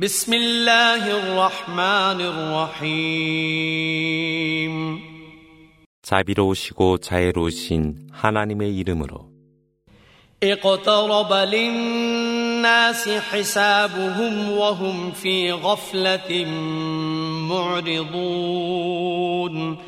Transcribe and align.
بسم 0.00 0.34
الله 0.34 1.10
الرحمن 1.10 2.20
الرحيم 3.00 4.76
자비로우시고 6.02 6.98
자애로우신 6.98 8.08
하나님의 8.12 8.76
이름으로 8.76 9.36
اقترب 10.42 11.32
للناس 11.32 13.08
حسابهم 13.08 14.50
وهم 14.50 15.12
في 15.12 15.52
غفلة 15.52 16.44
معرضون 18.46 19.78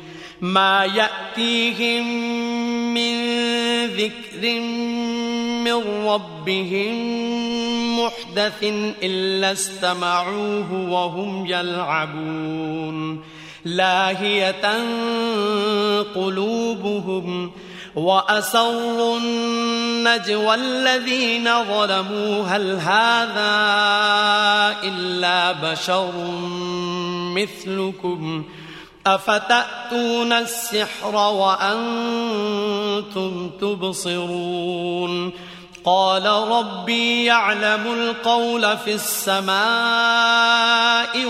ما 0.41 0.85
يأتيهم 0.85 2.05
من 2.93 3.15
ذكر 3.85 4.43
من 5.64 6.06
ربهم 6.06 6.94
محدث 8.00 8.62
إلا 9.02 9.52
استمعوه 9.52 10.90
وهم 10.90 11.46
يلعبون. 11.46 13.24
لاهية 13.64 14.84
قلوبهم 16.14 17.50
وأسروا 17.94 19.18
النجوى 19.18 20.54
الذين 20.54 21.44
ظلموا. 21.44 22.44
هل 22.44 22.72
هذا 22.72 23.56
إلا 24.84 25.52
بشر 25.52 26.12
مثلكم؟ 27.34 28.44
أفتأتون 29.07 30.33
السحر 30.33 31.15
وأنتم 31.41 32.51
تبصرون 33.61 35.31
قال 35.83 36.25
ربي 36.25 37.25
يعلم 37.25 37.93
القول 37.93 38.77
في 38.77 38.93
السماء 38.93 39.55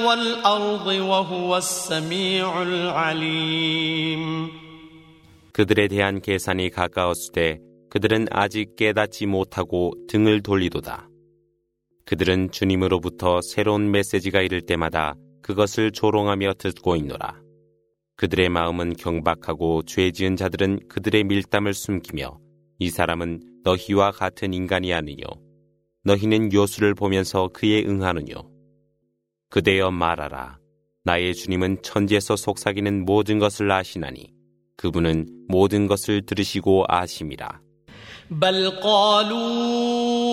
والأرض 0.05 0.87
وهو 0.87 1.57
السميع 1.57 2.61
العليم 2.61 4.49
그들에 5.53 5.87
대한 5.89 6.21
계산이 6.21 6.69
가까웠으되 6.69 7.59
그들은 7.89 8.27
아직 8.31 8.75
깨닫지 8.77 9.25
못하고 9.25 9.91
등을 10.07 10.41
돌리도다. 10.41 11.09
그들은 12.05 12.51
주님으로부터 12.51 13.41
새로운 13.41 13.91
메시지가 13.91 14.41
이를 14.41 14.61
때마다 14.61 15.15
그것을 15.41 15.91
조롱하며 15.91 16.53
듣고 16.59 16.95
있노라. 16.95 17.42
그들의 18.15 18.49
마음은 18.49 18.95
경박하고 18.95 19.83
죄 19.83 20.11
지은 20.11 20.35
자들은 20.35 20.87
그들의 20.89 21.23
밀담을 21.23 21.73
숨기며 21.73 22.37
이 22.79 22.89
사람은 22.89 23.61
너희와 23.63 24.11
같은 24.11 24.53
인간이 24.53 24.93
아니뇨. 24.93 25.25
너희는 26.03 26.51
요수를 26.53 26.95
보면서 26.95 27.49
그에 27.53 27.83
응하느뇨. 27.85 28.49
그대여 29.49 29.91
말하라. 29.91 30.57
나의 31.03 31.33
주님은 31.33 31.81
천지에서 31.81 32.35
속삭이는 32.35 33.05
모든 33.05 33.39
것을 33.39 33.71
아시나니 33.71 34.33
그분은 34.77 35.45
모든 35.47 35.87
것을 35.87 36.25
들으시고 36.25 36.85
아심이라. 36.87 37.61
بل 38.31 38.69
قالوا 38.79 40.29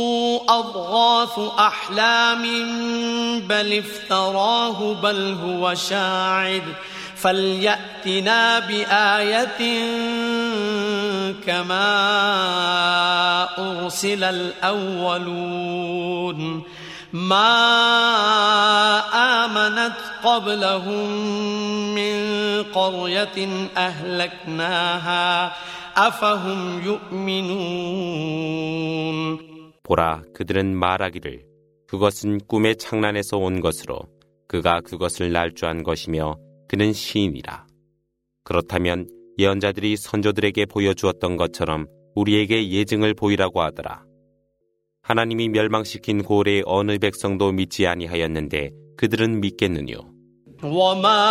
أضغاث 0.48 1.38
أحلام 1.58 2.42
بل 3.48 3.78
افتراه 3.78 5.00
بل 5.02 5.34
هو 5.34 5.74
شاعر 5.74 6.62
فليأتنا 7.20 8.58
بآية 8.58 9.60
كما 11.46 11.88
أرسل 13.58 14.24
الأولون 14.24 15.58
ما 17.12 17.52
آمنت 19.44 19.96
قبلهم 20.24 21.10
من 21.94 22.16
قرية 22.62 23.68
أهلكناها 23.76 25.52
أفهم 25.96 26.82
يؤمنون 26.84 28.56
보라, 29.86 30.22
그들은 30.34 30.74
말하기를 30.74 31.44
그것은 31.86 32.40
꿈의 32.48 32.76
창란에서 32.76 33.36
온 33.38 33.60
것으로 33.60 34.00
그가 34.48 34.80
그것을 34.80 35.30
날조한 35.32 35.84
것이며 35.84 36.34
그는 36.70 36.92
시인이라. 36.92 37.66
그렇다면 38.44 39.08
예언자들이 39.38 39.96
선조들에게 39.96 40.66
보여주었던 40.66 41.36
것처럼 41.36 41.86
우리에게 42.14 42.70
예증을 42.70 43.14
보이라고 43.14 43.62
하더라. 43.62 44.04
하나님이 45.02 45.50
멸망시킨 45.50 46.22
고래 46.22 46.62
어느 46.64 46.98
백성도 46.98 47.52
믿지 47.52 47.86
아니하였는데 47.86 48.70
그들은 48.96 49.40
믿겠느뇨. 49.40 50.16
وما 50.62 51.22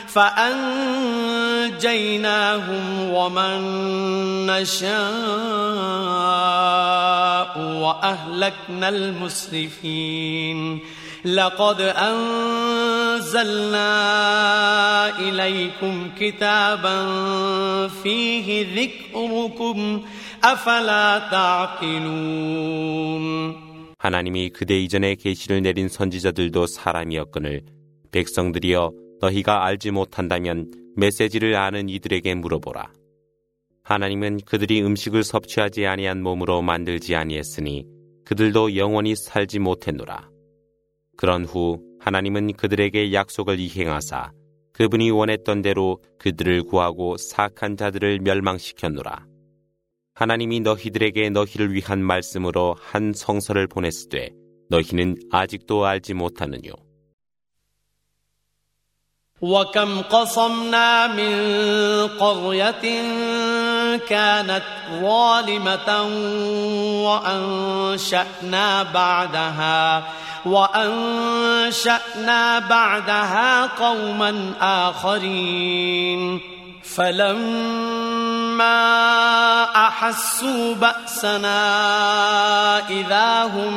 ومن 3.12 3.60
نشاء 4.46 4.96
وأهلكنا 7.58 8.88
المسرفين 8.88 10.80
لقد 11.24 11.80
أنزلنا 11.80 12.28
إليكم 15.18 16.10
كتابا 16.20 17.06
فيه 18.02 18.66
ذكركم 18.76 20.02
أفلا 20.44 21.18
تعقلون 21.30 22.86
하나님이 23.98 24.50
그대 24.50 24.78
이전에 24.78 25.14
계시를 25.16 25.62
내린 25.62 25.88
선지자들도 25.88 26.66
사람이었거늘 26.66 27.62
백성들이여 28.12 28.92
너희가 29.21 29.65
알지 29.65 29.91
못한다면 29.91 30.71
메시지를 30.95 31.55
아는 31.55 31.89
이들에게 31.89 32.35
물어보라. 32.35 32.91
하나님은 33.83 34.41
그들이 34.45 34.81
음식을 34.83 35.23
섭취하지 35.23 35.85
아니한 35.85 36.21
몸으로 36.21 36.61
만들지 36.61 37.15
아니했으니 37.15 37.85
그들도 38.25 38.75
영원히 38.75 39.15
살지 39.15 39.59
못했노라. 39.59 40.29
그런 41.17 41.45
후 41.45 41.79
하나님은 41.99 42.53
그들에게 42.53 43.13
약속을 43.13 43.59
이행하사 43.59 44.31
그분이 44.73 45.11
원했던 45.11 45.61
대로 45.61 46.01
그들을 46.17 46.63
구하고 46.63 47.17
사악한 47.17 47.77
자들을 47.77 48.19
멸망시켰노라. 48.19 49.25
하나님이 50.15 50.61
너희들에게 50.61 51.29
너희를 51.29 51.73
위한 51.73 52.03
말씀으로 52.03 52.75
한 52.79 53.13
성서를 53.13 53.67
보냈으되 53.67 54.31
너희는 54.69 55.17
아직도 55.31 55.85
알지 55.85 56.13
못하느뇨. 56.13 56.73
وكم 59.41 60.01
قصمنا 60.01 61.07
من 61.07 61.33
قرية 62.19 63.01
كانت 63.97 64.63
ظالمة 65.01 66.01
وأنشأنا 67.05 68.83
بعدها 68.83 70.03
وأنشأنا 70.45 72.59
بعدها 72.59 73.65
قوما 73.65 74.53
آخرين. 74.61 76.41
فلما 76.95 78.71
أحسوا 79.87 80.75
بأسنا 80.75 81.59
إذا 82.89 83.43
هم 83.43 83.73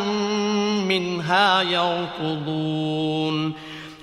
منها 0.88 1.62
يركضون. 1.62 3.54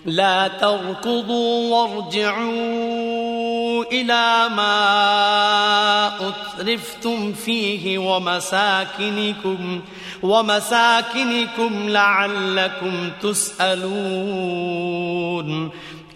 لا 0.05 0.47
تركضوا 0.47 1.77
وارجعوا 1.77 3.83
إلى 3.91 4.49
ما 4.55 6.11
أترفتم 6.27 7.33
فيه 7.33 7.97
ومساكنكم 7.97 9.81
ومساكنكم 10.23 11.89
لعلكم 11.89 13.09
تسألون. 13.21 14.61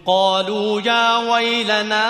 قالوا 0.05 0.81
يا 0.81 1.17
ويلنا 1.17 2.05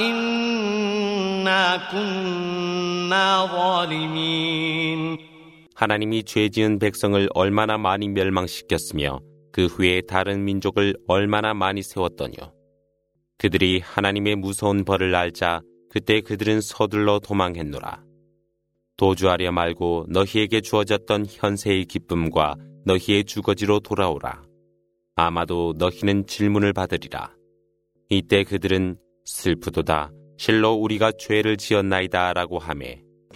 إنا 0.00 1.80
كنا 1.92 3.48
ظالمين. 3.56 5.31
하나님이 5.74 6.24
죄 6.24 6.48
지은 6.48 6.78
백성을 6.78 7.28
얼마나 7.34 7.78
많이 7.78 8.08
멸망시켰으며 8.08 9.20
그 9.52 9.66
후에 9.66 10.02
다른 10.02 10.44
민족을 10.44 10.94
얼마나 11.06 11.54
많이 11.54 11.82
세웠더뇨. 11.82 12.52
그들이 13.38 13.80
하나님의 13.80 14.36
무서운 14.36 14.84
벌을 14.84 15.14
알자 15.14 15.62
그때 15.90 16.20
그들은 16.20 16.60
서둘러 16.60 17.18
도망했노라. 17.18 18.04
도주하려 18.96 19.52
말고 19.52 20.06
너희에게 20.08 20.60
주어졌던 20.60 21.26
현세의 21.28 21.86
기쁨과 21.86 22.54
너희의 22.84 23.24
주거지로 23.24 23.80
돌아오라. 23.80 24.42
아마도 25.16 25.74
너희는 25.76 26.26
질문을 26.26 26.72
받으리라. 26.72 27.34
이때 28.08 28.44
그들은 28.44 28.96
슬프도다. 29.24 30.10
실로 30.38 30.72
우리가 30.74 31.12
죄를 31.12 31.56
지었나이다 31.56 32.32
라고 32.32 32.58
하매 32.58 33.02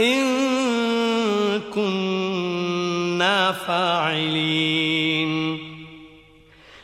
إن 0.00 1.60
كنا 1.74 3.52
فاعلين. 3.52 5.30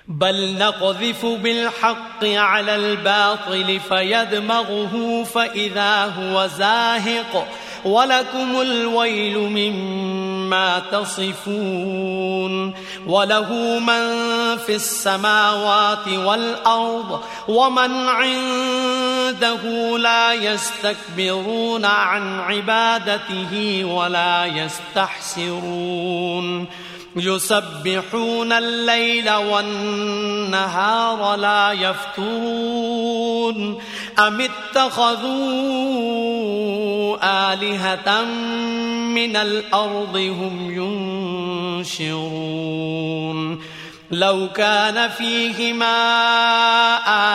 بل 0.08 0.58
نقذف 0.58 1.26
بالحق 1.26 2.24
على 2.24 2.76
الباطل 2.76 3.80
فيدمغه 3.88 5.24
فإذا 5.34 6.04
هو 6.04 6.46
زاهق. 6.46 7.48
ولكم 7.87 8.61
الويل 8.61 9.38
مما 9.38 10.83
تصفون 10.93 12.75
وله 13.06 13.79
من 13.79 14.17
في 14.67 14.75
السماوات 14.75 16.09
والأرض 16.09 17.21
ومن 17.49 18.09
عنده 18.09 19.62
لا 19.99 20.33
يستكبرون 20.33 21.85
عن 21.85 22.41
عبادته 22.41 23.85
ولا 23.85 24.47
يستحسرون 24.47 26.06
يسبحون 27.16 28.52
الليل 28.52 29.30
والنهار 29.30 31.36
لا 31.36 31.72
يفترون 31.72 33.78
أم 34.18 34.40
اتخذوا 34.40 35.26
آلهة 37.52 38.24
من 39.14 39.36
الأرض 39.36 40.16
هم 40.16 40.70
ينشرون 41.90 43.60
لو 44.12 44.50
كان 44.53 45.09
فيهما 45.09 45.98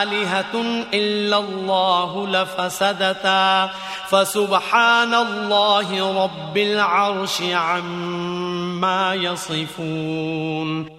آلهة 0.02 0.54
إلا 0.94 1.38
الله 1.38 2.28
لفسدتا 2.28 3.70
فسبحان 4.10 5.14
الله 5.14 5.88
رب 6.24 6.56
العرش 6.56 7.42
عما 7.42 9.14
يصفون 9.14 10.96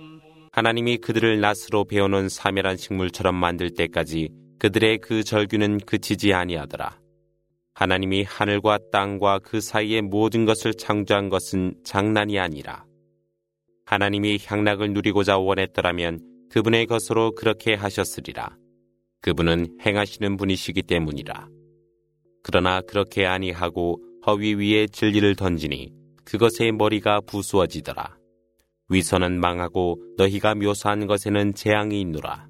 하나님이 0.51 0.97
그들을 0.97 1.39
낫으로 1.39 1.85
배워놓은 1.85 2.29
사멸한 2.29 2.77
식물처럼 2.77 3.35
만들 3.35 3.75
때까지 3.75 4.29
그들의 4.57 4.97
그 4.97 5.23
절규는 5.23 5.81
그치지 5.85 6.33
아니하더라. 6.33 6.97
하나님이 7.75 8.23
하늘과 8.23 8.79
땅과 8.91 9.41
그 9.43 9.61
사이의 9.61 10.01
모든 10.01 10.45
것을 10.45 10.73
창조한 10.73 11.29
것은 11.29 11.75
장난이 11.83 12.39
아니라 12.39 12.85
하나님이 13.92 14.38
향락을 14.42 14.94
누리고자 14.94 15.36
원했더라면 15.36 16.20
그분의 16.48 16.86
것으로 16.86 17.32
그렇게 17.32 17.74
하셨으리라. 17.74 18.56
그분은 19.20 19.80
행하시는 19.84 20.38
분이시기 20.38 20.80
때문이라. 20.80 21.46
그러나 22.42 22.80
그렇게 22.80 23.26
아니하고 23.26 24.02
허위 24.26 24.54
위에 24.54 24.86
진리를 24.86 25.36
던지니 25.36 25.92
그것의 26.24 26.72
머리가 26.72 27.20
부수어지더라. 27.20 28.16
위선은 28.88 29.38
망하고 29.38 29.98
너희가 30.16 30.54
묘사한 30.54 31.06
것에는 31.06 31.52
재앙이 31.52 32.00
있노라. 32.00 32.48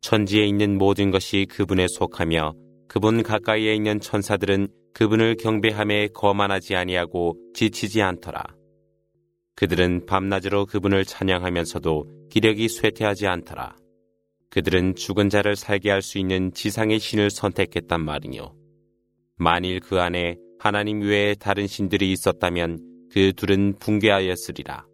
천지에 0.00 0.46
있는 0.46 0.78
모든 0.78 1.10
것이 1.10 1.46
그분에 1.50 1.86
속하며 1.86 2.54
그분 2.88 3.22
가까이에 3.22 3.74
있는 3.74 4.00
천사들은 4.00 4.68
그분을 4.94 5.36
경배함에 5.36 6.08
거만하지 6.14 6.76
아니하고 6.76 7.36
지치지 7.52 8.00
않더라. 8.00 8.61
그들은 9.54 10.06
밤낮으로 10.06 10.66
그분을 10.66 11.04
찬양하면서도 11.04 12.28
기력이 12.30 12.68
쇠퇴하지 12.68 13.26
않더라. 13.26 13.76
그들은 14.50 14.94
죽은 14.96 15.30
자를 15.30 15.56
살게 15.56 15.90
할 15.90 16.02
수 16.02 16.18
있는 16.18 16.52
지상의 16.52 16.98
신을 16.98 17.30
선택했단 17.30 18.00
말이뇨. 18.00 18.54
만일 19.36 19.80
그 19.80 20.00
안에 20.00 20.36
하나님 20.58 21.00
외에 21.00 21.34
다른 21.34 21.66
신들이 21.66 22.12
있었다면 22.12 22.78
그 23.12 23.32
둘은 23.34 23.78
붕괴하였으리라. 23.78 24.84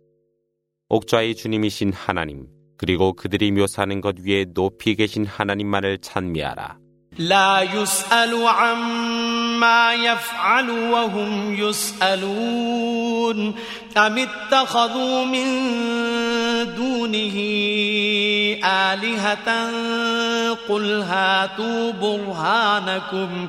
옥좌의 0.88 1.34
주님이신 1.34 1.92
하나님, 1.92 2.46
그리고 2.78 3.12
그들이 3.12 3.50
묘사하는 3.52 4.00
것 4.00 4.16
위에 4.20 4.46
높이 4.54 4.94
계신 4.94 5.26
하나님만을 5.26 5.98
찬미하라. 5.98 6.78
يعبدون 13.28 13.54
أم 13.96 14.18
اتخذوا 14.18 15.24
من 15.24 15.46
دونه 16.76 17.36
آلهة؟ 18.64 19.70
قل 20.68 21.02
هاتوا 21.02 21.92
برهانكم. 21.92 23.48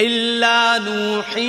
إلا 0.00 0.78
نوحي 0.78 1.40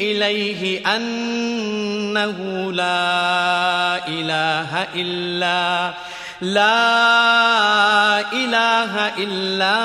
إليه 0.00 0.84
أنه 0.96 2.38
لا 2.72 4.08
إله 4.08 4.82
إلا 4.94 5.94
لا 6.40 8.20
إله 8.32 8.92
إلا 9.16 9.76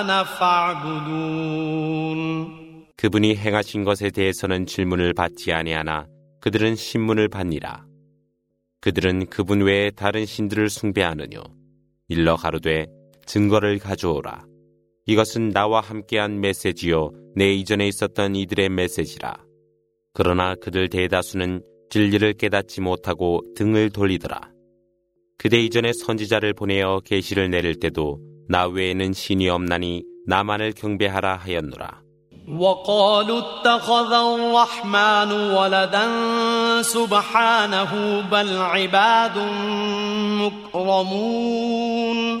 أنا 0.00 0.24
فاعبدون 0.24 1.66
그분이 2.96 3.36
행하신 3.36 3.84
것에 3.84 4.10
대해서는 4.10 4.64
질문을 4.64 5.12
받지 5.12 5.52
아니하나 5.52 6.06
그들은 6.40 6.74
신문을 6.76 7.28
받니라. 7.28 7.84
그들은 8.80 9.26
그분 9.26 9.60
외에 9.60 9.90
다른 9.90 10.24
신들을 10.24 10.70
숭배하느뇨. 10.70 11.42
일러 12.08 12.36
가로되 12.36 12.86
증거를 13.26 13.78
가져오라. 13.78 14.44
이것은 15.10 15.50
나와 15.50 15.80
함께한 15.80 16.40
메시지요 16.40 17.10
내 17.34 17.52
이전에 17.52 17.86
있었던 17.88 18.34
이들의 18.34 18.68
메시지라. 18.70 19.36
그러나 20.12 20.54
그들 20.54 20.88
대다수는 20.88 21.62
진리를 21.90 22.32
깨닫지 22.34 22.80
못하고 22.80 23.42
등을 23.54 23.90
돌리더라. 23.90 24.50
그대 25.38 25.58
이전에 25.58 25.92
선지자를 25.92 26.54
보내어 26.54 27.00
계시를 27.04 27.50
내릴 27.50 27.78
때도 27.78 28.18
나 28.48 28.66
외에는 28.66 29.12
신이 29.12 29.48
없나니 29.48 30.02
나만을 30.26 30.72
경배하라 30.72 31.36
하였노라. 31.36 32.06
وقالوا 32.48 33.38
اتخذ 33.38 34.12
الرحمن 34.12 35.32
ولدا 35.32 36.06
سبحانه 36.82 38.20
بل 38.30 38.56
عباد 38.56 39.38
مكرمون 40.74 42.40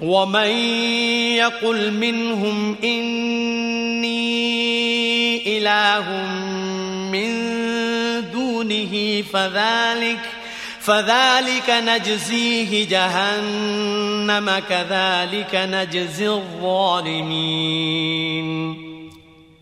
ومن 0.00 0.50
يقل 1.36 1.92
منهم 1.92 2.76
إني 2.84 4.20
إله 5.58 6.06
من 7.12 7.30
دونه 8.32 9.22
فذلك 9.22 10.20
فذلك 10.80 11.70
نجزيه 11.70 12.88
جهنم 12.88 14.58
كذلك 14.68 15.54
نجزي 15.54 16.28
الظالمين 16.28 17.70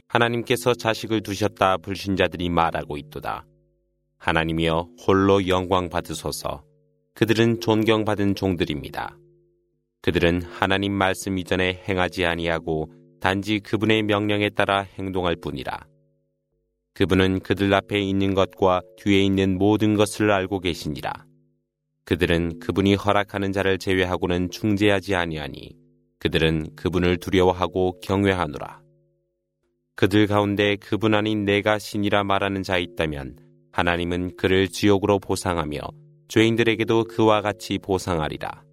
하나님께서 0.08 0.74
자식을 0.74 1.22
두셨다 1.22 1.76
불신자들이 1.76 2.48
말하고 2.48 2.96
있도다. 2.96 3.44
하나님이여 4.18 4.88
홀로 5.06 5.46
영광 5.48 5.90
받으소서. 5.90 6.62
그들은 7.14 7.60
존경받은 7.60 8.34
종들입니다. 8.34 9.16
그들은 10.03 10.41
하나님 10.41 10.91
말씀 10.91 11.37
이전에 11.37 11.81
행하지 11.87 12.25
아니하고 12.25 12.91
단지 13.21 13.61
그분의 13.61 14.03
명령에 14.03 14.49
따라 14.49 14.81
행동할 14.81 15.37
뿐이라. 15.37 15.87
그분은 16.93 17.39
그들 17.39 17.73
앞에 17.73 18.01
있는 18.01 18.33
것과 18.33 18.81
뒤에 18.97 19.21
있는 19.21 19.57
모든 19.57 19.95
것을 19.95 20.29
알고 20.29 20.59
계시니라. 20.59 21.25
그들은 22.03 22.59
그분이 22.59 22.95
허락하는 22.95 23.53
자를 23.53 23.77
제외하고는 23.77 24.51
중재하지 24.51 25.15
아니하니 25.15 25.71
그들은 26.19 26.75
그분을 26.75 27.15
두려워하고 27.15 28.01
경외하노라. 28.01 28.81
그들 29.95 30.27
가운데 30.27 30.75
그분 30.75 31.13
아닌 31.13 31.45
내가 31.45 31.79
신이라 31.79 32.25
말하는 32.25 32.61
자 32.61 32.77
있다면 32.77 33.37
하나님은 33.71 34.35
그를 34.35 34.67
지옥으로 34.67 35.19
보상하며 35.19 35.79
죄인들에게도 36.27 37.05
그와 37.05 37.39
같이 37.39 37.77
보상하리라. 37.77 38.72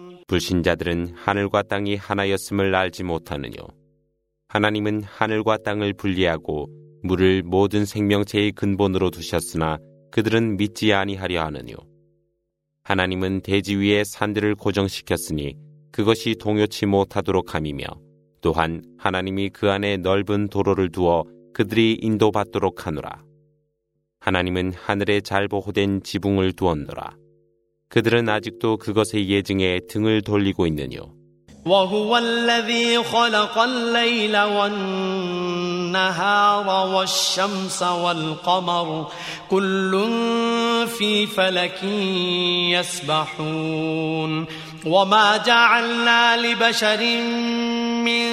불신자들은 0.31 1.11
하늘과 1.13 1.63
땅이 1.63 1.97
하나였음을 1.97 2.73
알지 2.73 3.03
못하느뇨. 3.03 3.67
하나님은 4.47 5.03
하늘과 5.03 5.57
땅을 5.57 5.91
분리하고 5.91 6.69
물을 7.03 7.43
모든 7.43 7.83
생명체의 7.83 8.53
근본으로 8.53 9.09
두셨으나 9.09 9.77
그들은 10.09 10.55
믿지 10.55 10.93
아니하려 10.93 11.43
하느뇨. 11.43 11.75
하나님은 12.83 13.41
대지 13.41 13.75
위에 13.75 14.05
산들을 14.05 14.55
고정시켰으니 14.55 15.57
그것이 15.91 16.35
동요치 16.39 16.85
못하도록 16.85 17.53
함이며 17.53 17.83
또한 18.39 18.83
하나님이 18.97 19.49
그 19.49 19.69
안에 19.69 19.97
넓은 19.97 20.47
도로를 20.47 20.91
두어 20.91 21.25
그들이 21.53 21.99
인도받도록 22.01 22.87
하노라. 22.87 23.21
하나님은 24.21 24.71
하늘에 24.75 25.19
잘 25.19 25.49
보호된 25.49 26.03
지붕을 26.03 26.53
두었노라. 26.53 27.17
그들은 27.90 28.28
아직도 28.28 28.76
그것의 28.78 29.28
예증에 29.28 29.80
등을 29.88 30.22
돌리고 30.22 30.66
있느뇨. 30.66 31.16
وهو 31.66 32.18
الذي 32.18 33.02
خلق 33.02 33.58
الليل 33.58 34.36
والنهار 34.38 35.86
والشمس 36.94 37.82
والقمر 37.82 39.10
كل 39.50 40.06
في 40.98 41.26
فلك 41.26 41.82
يسبحون 42.70 44.46
وما 44.86 45.36
جعلنا 45.36 46.36
لبشر 46.36 47.20
من 48.06 48.26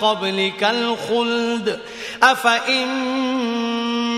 قبلك 0.00 0.64
الخلد 0.64 1.80
أفإن 2.22 2.88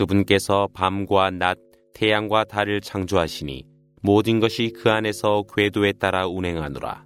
그분께서 0.00 0.66
밤과 0.72 1.28
낮, 1.30 1.58
태양과 1.92 2.44
달을 2.44 2.80
창조하시니 2.80 3.66
모든 4.00 4.40
것이 4.40 4.72
그 4.74 4.88
안에서 4.90 5.44
궤도에 5.54 5.92
따라 5.92 6.26
운행하노라. 6.26 7.04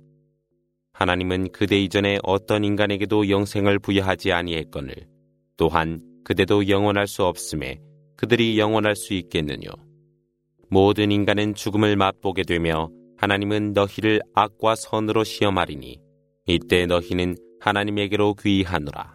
하나님은 0.92 1.50
그대 1.50 1.76
이전에 1.76 2.18
어떤 2.22 2.62
인간에게도 2.62 3.30
영생을 3.30 3.80
부여하지 3.80 4.30
아니했거늘 4.30 4.94
또한 5.56 6.00
그대도 6.22 6.68
영원할 6.68 7.08
수 7.08 7.24
없음에 7.24 7.80
그들이 8.16 8.60
영원할 8.60 8.94
수 8.94 9.14
있겠느뇨. 9.14 9.70
모든 10.70 11.10
인간은 11.10 11.56
죽음을 11.56 11.96
맛보게 11.96 12.44
되며 12.44 12.90
하나님은 13.16 13.72
너희를 13.72 14.20
악과 14.34 14.76
선으로 14.76 15.24
시험하리니 15.24 16.00
이때 16.46 16.86
너희는 16.86 17.34
하나님에게로 17.58 18.34
귀의하노라. 18.34 19.13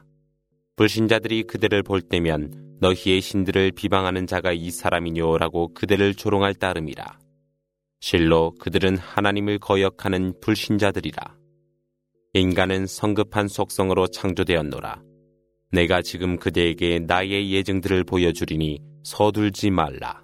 불신자들이 0.79 1.43
그들을 1.43 1.83
볼 1.83 2.01
때면 2.01 2.77
너희의 2.79 3.19
신들을 3.19 3.73
비방하는 3.73 4.25
자가 4.25 4.53
이 4.53 4.71
사람이뇨라고 4.71 5.73
그들을 5.73 6.15
조롱할 6.15 6.53
따름이라. 6.53 7.19
실로 7.99 8.53
그들은 8.61 8.97
하나님을 8.97 9.59
거역하는 9.59 10.39
불신자들이라. 10.39 11.35
인간은 12.33 12.87
성급한 12.87 13.49
속성으로 13.49 14.07
창조되었노라. 14.07 15.01
내가 15.73 16.01
지금 16.01 16.37
그대에게 16.37 16.99
나의 16.99 17.51
예증들을 17.51 18.05
보여주리니 18.05 18.79
서둘지 19.03 19.71
말라. 19.71 20.23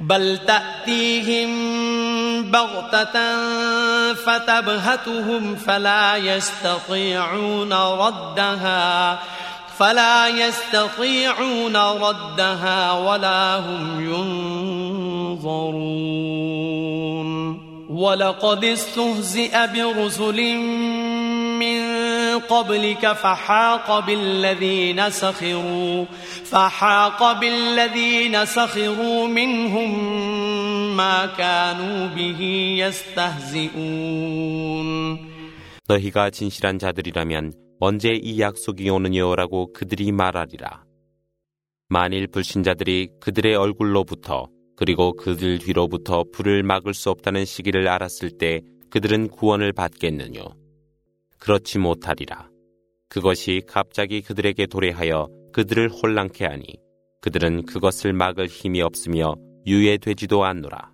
بل 0.00 0.38
تأتيهم 0.46 1.50
بغتة 2.50 3.16
فتبهتهم 4.14 5.56
فلا 5.56 6.16
يستطيعون 6.16 7.72
ردها 7.72 9.18
فلا 9.78 10.28
يستطيعون 10.28 11.76
ردها 11.76 12.92
ولا 12.92 13.58
هم 13.58 14.04
ينظرون. 15.34 15.90
ولقد 17.90 18.64
استهزئ 18.64 19.66
برسل 19.66 20.40
من 21.59 21.79
قبلك 22.39 23.13
فحاق 23.13 23.99
بالذين 24.05 25.09
سخروا 25.09 26.05
فحاق 26.45 27.39
بالذين 27.39 28.45
سخروا 28.45 29.27
منهم 29.27 29.89
ما 30.97 31.25
كانوا 31.25 32.07
به 32.07 32.41
يستهزئون 32.79 34.35
너희가 35.87 36.31
진실한 36.31 36.79
자들이라면 36.79 37.53
언제 37.79 38.09
이 38.13 38.39
약속이 38.39 38.89
오느냐라고 38.89 39.71
그들이 39.73 40.11
말하리라. 40.11 40.83
만일 41.89 42.25
불신자들이 42.27 43.09
그들의 43.19 43.55
얼굴로부터 43.55 44.47
그리고 44.75 45.13
그들 45.15 45.59
뒤로부터 45.59 46.23
불을 46.33 46.63
막을 46.63 46.93
수 46.93 47.09
없다는 47.11 47.45
시기를 47.45 47.87
알았을 47.87 48.31
때 48.37 48.61
그들은 48.89 49.29
구원을 49.29 49.73
받겠느뇨. 49.73 50.58
그렇지 51.40 51.78
못하리라. 51.78 52.48
그것이 53.08 53.62
갑자기 53.66 54.22
그들에게 54.22 54.66
도래하여 54.66 55.28
그들을 55.52 55.88
혼란케 55.88 56.44
하니 56.44 56.64
그들은 57.22 57.66
그것을 57.66 58.12
막을 58.12 58.46
힘이 58.46 58.82
없으며 58.82 59.34
유예되지도 59.66 60.44
않노라. 60.44 60.92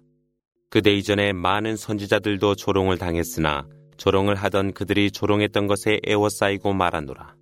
그대 0.70 0.92
이전에 0.92 1.32
많은 1.32 1.76
선지자들도 1.76 2.54
조롱을 2.54 2.98
당했으나 2.98 3.66
조롱을 3.96 4.34
하던 4.34 4.72
그들이 4.72 5.10
조롱했던 5.10 5.66
것에 5.66 6.00
애워싸이고 6.06 6.72
말하노라. 6.72 7.34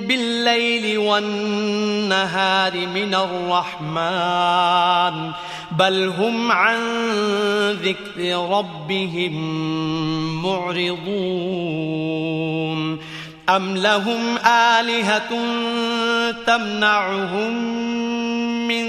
بالليل 0.00 0.98
والنهار 0.98 2.86
من 2.86 3.14
الرحمن 3.14 4.66
بل 5.70 6.12
هم 6.18 6.52
عن 6.52 6.78
ذكر 7.70 8.48
ربهم 8.50 9.32
معرضون. 10.42 12.06
أم 13.48 13.76
لهم 13.76 14.38
آلهة 14.46 15.30
تمنعهم 16.46 17.76
من 18.68 18.86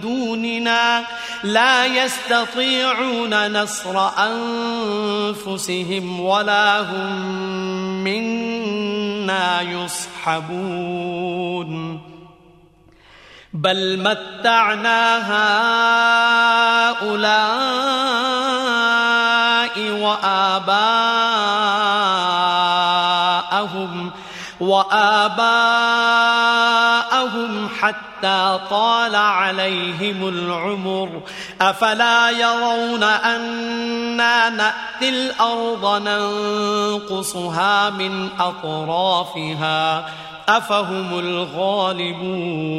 دوننا 0.00 1.04
لا 1.42 1.86
يستطيعون 1.86 3.62
نصر 3.62 4.08
أنفسهم 5.38 6.20
ولا 6.20 6.80
هم 6.80 8.04
منا 8.04 9.60
يصحبون. 9.60 10.88
بل 13.52 13.98
متعنا 13.98 15.18
هؤلاء 17.02 17.38
وآباءهم 19.90 20.90
وآباءهم 24.60 25.28
حتى 27.80 28.07
طال 28.69 29.15
عليهم 29.15 30.27
العمر 30.27 31.21
أفلا 31.61 32.29
يرون 32.29 33.03
أنا 33.03 34.49
نأتي 34.49 35.09
الأرض 35.09 36.01
ننقصها 36.07 37.89
من 37.89 38.29
أطرافها 38.39 40.05
أفهم 40.49 41.19
الغالبون 41.19 42.73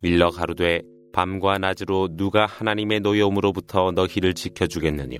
밀러 0.00 0.30
가로되 0.30 0.82
밤과 1.14 1.56
낮으로 1.58 2.08
누가 2.10 2.44
하나님의 2.44 3.00
노여움으로부터 3.00 3.92
너희를 3.92 4.34
지켜주겠느뇨. 4.34 5.16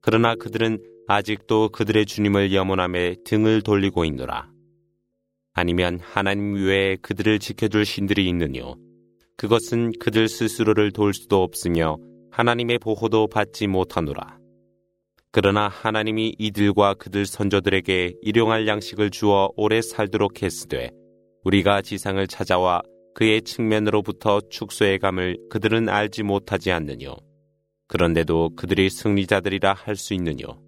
그러나 0.00 0.34
그들은 0.36 0.78
아직도 1.06 1.68
그들의 1.70 2.06
주님을 2.06 2.54
염원함에 2.54 3.16
등을 3.26 3.60
돌리고 3.62 4.06
있노라. 4.06 4.48
아니면 5.55 5.99
하나님 6.03 6.53
외에 6.53 6.97
그들을 6.97 7.39
지켜줄 7.39 7.85
신들이 7.85 8.27
있느뇨. 8.27 8.75
그것은 9.37 9.93
그들 9.99 10.27
스스로를 10.27 10.91
도울 10.91 11.13
수도 11.13 11.41
없으며 11.41 11.97
하나님의 12.29 12.79
보호도 12.79 13.27
받지 13.27 13.65
못하노라. 13.65 14.37
그러나 15.31 15.69
하나님이 15.69 16.35
이들과 16.37 16.95
그들 16.95 17.25
선조들에게 17.25 18.15
일용할 18.21 18.67
양식을 18.67 19.09
주어 19.11 19.49
오래 19.55 19.81
살도록 19.81 20.43
했으되 20.43 20.91
우리가 21.45 21.81
지상을 21.81 22.25
찾아와 22.27 22.81
그의 23.13 23.41
측면으로부터 23.41 24.41
축소해 24.49 24.97
감을 24.97 25.37
그들은 25.49 25.87
알지 25.87 26.23
못하지 26.23 26.71
않느뇨. 26.71 27.15
그런데도 27.87 28.51
그들이 28.57 28.89
승리자들이라 28.89 29.73
할 29.73 29.95
수 29.95 30.13
있느뇨. 30.13 30.59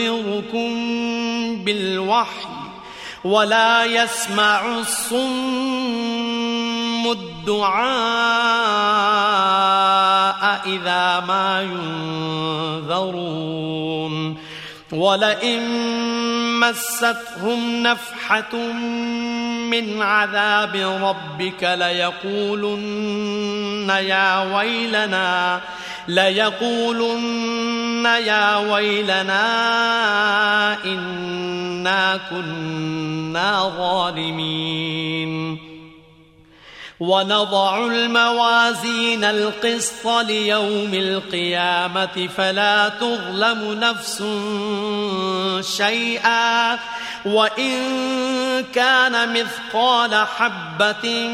أنذركم 0.00 1.64
بالوحي 1.64 2.48
ولا 3.24 3.84
يسمع 3.84 4.78
الصم 4.78 5.26
الدعاء 7.12 7.86
إذا 10.66 11.20
ما 11.28 11.62
ينذرون 12.82 14.36
ولئن 14.92 15.60
مستهم 16.60 17.82
نفحة 17.82 18.56
من 19.70 20.02
عذاب 20.02 20.76
ربك 21.02 21.62
ليقولن 21.78 23.26
يا 23.90 24.56
ويلنا 24.56 25.60
ليقولن 26.08 28.04
يا 28.04 28.56
ويلنا 28.56 29.44
إنا 30.84 32.20
كنا 32.30 33.72
ظالمين. 33.78 35.65
ونضع 36.99 37.85
الموازين 37.85 39.23
القسط 39.23 40.07
ليوم 40.07 40.93
القيامة 40.93 42.27
فلا 42.37 42.89
تظلم 42.89 43.79
نفس 43.79 44.23
شيئا 45.77 46.79
وإن 47.25 47.73
كان 48.73 49.33
مثقال 49.33 50.15
حبة 50.15 51.27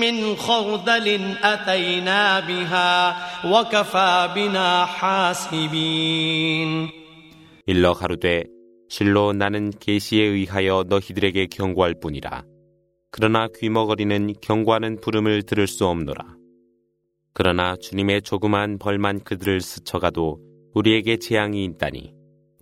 من 0.00 0.36
خردل 0.36 1.34
أتينا 1.42 2.40
بها 2.40 3.16
وكفى 3.44 4.28
بنا 4.34 4.86
حاسبين 4.86 6.22
일러 7.66 7.94
가로되 7.94 8.44
실로 8.88 9.32
나는 9.32 9.70
계시에 9.70 10.22
의하여 10.22 10.84
너희들에게 10.88 11.46
경고할 11.46 11.94
뿐이라. 12.00 12.42
그러나 13.09 13.47
귀머거리는 13.47 14.33
경고하는 14.41 14.99
부름을 15.01 15.43
들을 15.43 15.67
수 15.67 15.85
없노라. 15.85 16.35
그러나 17.33 17.75
주님의 17.75 18.23
조그만 18.23 18.77
벌만 18.79 19.23
그들을 19.23 19.61
스쳐가도 19.61 20.39
우리에게 20.73 21.17
재앙이 21.17 21.63
있다니 21.65 22.13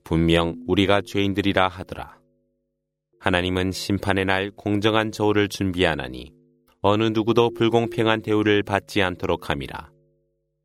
분명 0.04 0.56
우리가 0.68 1.02
죄인들이라 1.02 1.68
하더라. 1.68 2.20
하나님은 3.20 3.72
심판의 3.72 4.26
날 4.26 4.52
공정한 4.52 5.12
저울을 5.12 5.50
준비하나니 5.50 6.32
어느 6.82 7.06
누구도 7.06 7.52
불공평한 7.54 8.22
대우를 8.22 8.62
받지 8.62 9.02
않도록 9.02 9.50
함이라. 9.50 9.90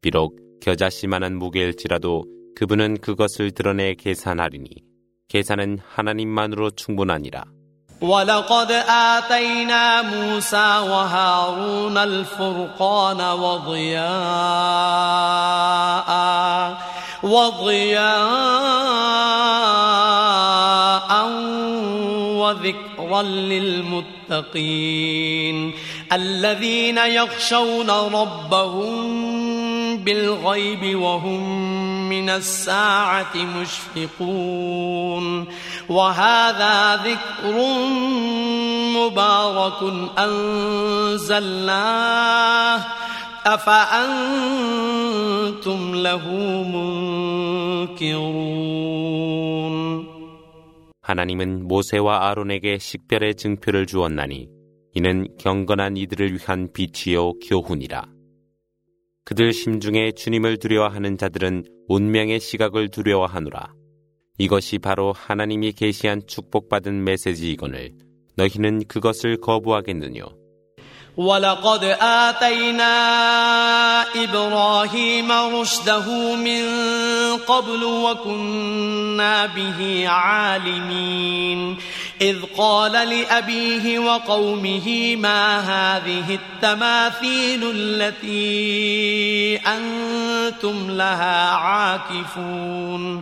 비록 0.02 0.38
겨자씨만한 0.60 1.38
무게일지라도 1.38 2.24
그분은 2.54 2.98
그것을 2.98 3.52
드러내 3.52 3.94
계산하리니 3.94 4.68
계산은 5.28 5.78
하나님만으로 5.78 6.70
충분하니라. 6.72 7.59
ولقد 8.00 8.72
آتينا 8.88 10.02
موسى 10.02 10.78
وهارون 10.88 11.98
الفرقان 11.98 13.20
وضياء 13.20 14.10
وضياء 17.22 18.10
وذكرا 22.40 23.22
للمتقين 24.32 25.72
الذين 26.12 26.98
يخشون 26.98 27.90
ربهم 27.90 28.96
بالغيب 29.96 30.98
وهم 30.98 31.68
من 32.08 32.30
الساعة 32.30 33.36
مشفقون 33.36 35.46
وهذا 35.89 36.95
ذكر 36.95 37.55
مبارك 38.97 39.79
أنزلناه 41.15 42.79
أفأنتم 43.45 44.35
له 45.95 46.25
منكرون 47.99 50.15
하나님은 51.01 51.67
모세와 51.67 52.29
아론에게 52.29 52.79
식별의 52.79 53.35
증표를 53.35 53.85
주었나니 53.85 54.47
이는 54.95 55.27
경건한 55.37 55.97
이들을 55.97 56.33
위한 56.33 56.69
빛이요 56.73 57.33
교훈이라. 57.47 58.05
그들 59.23 59.53
심중에 59.53 60.13
주님을 60.13 60.57
두려워하는 60.57 61.19
자들은 61.19 61.65
운명의 61.89 62.39
시각을 62.39 62.89
두려워하노라. 62.89 63.78
이것이 64.39 64.79
바로 64.79 65.13
하나님이 65.13 65.71
계시한 65.71 66.23
축복받은 66.27 67.03
메시지이거늘 67.03 67.93
너희는 68.35 68.87
그것을 68.87 69.37
거부하겠느뇨. 69.39 70.45
ولقد 71.17 71.83
آتينا 72.01 72.93
إبراهيم 74.23 75.31
رشده 75.31 76.35
من 76.35 76.65
قبل 77.47 77.83
وكنا 77.83 79.45
به 79.45 80.09
عالمين 80.09 81.77
إذ 82.21 82.37
قال 82.57 82.91
لأبيه 82.91 83.99
وقومه 83.99 85.15
ما 85.15 85.59
هذه 85.59 86.35
التماثيل 86.35 87.71
التي 87.75 89.57
أنتم 89.57 90.91
لها 90.91 91.49
عاكفون 91.49 93.21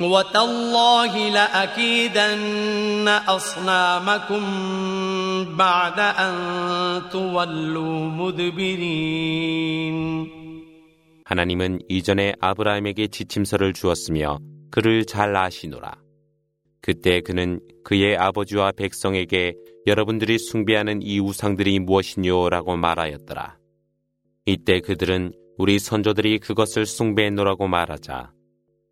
وتالله 0.00 1.28
لأكيدن 1.28 3.08
أصنامكم 3.08 4.42
بعد 5.56 5.98
أن 6.00 6.34
تولوا 7.10 8.08
مدبرين 8.08 9.60
하나님은 11.24 11.80
이전에 11.88 12.34
아브라함에게 12.40 13.06
지침서를 13.06 13.72
주었으며 13.72 14.38
그를 14.72 15.04
잘 15.04 15.36
아시노라. 15.36 15.92
그때 16.80 17.20
그는 17.20 17.60
그의 17.84 18.16
아버지와 18.16 18.72
백성에게 18.72 19.54
여러분들이 19.86 20.38
숭배하는 20.38 21.02
이 21.02 21.20
우상들이 21.20 21.78
무엇이뇨라고 21.78 22.76
말하였더라. 22.76 23.58
이때 24.46 24.80
그들은 24.80 25.32
우리 25.56 25.78
선조들이 25.78 26.40
그것을 26.40 26.84
숭배했노라고 26.84 27.68
말하자 27.68 28.32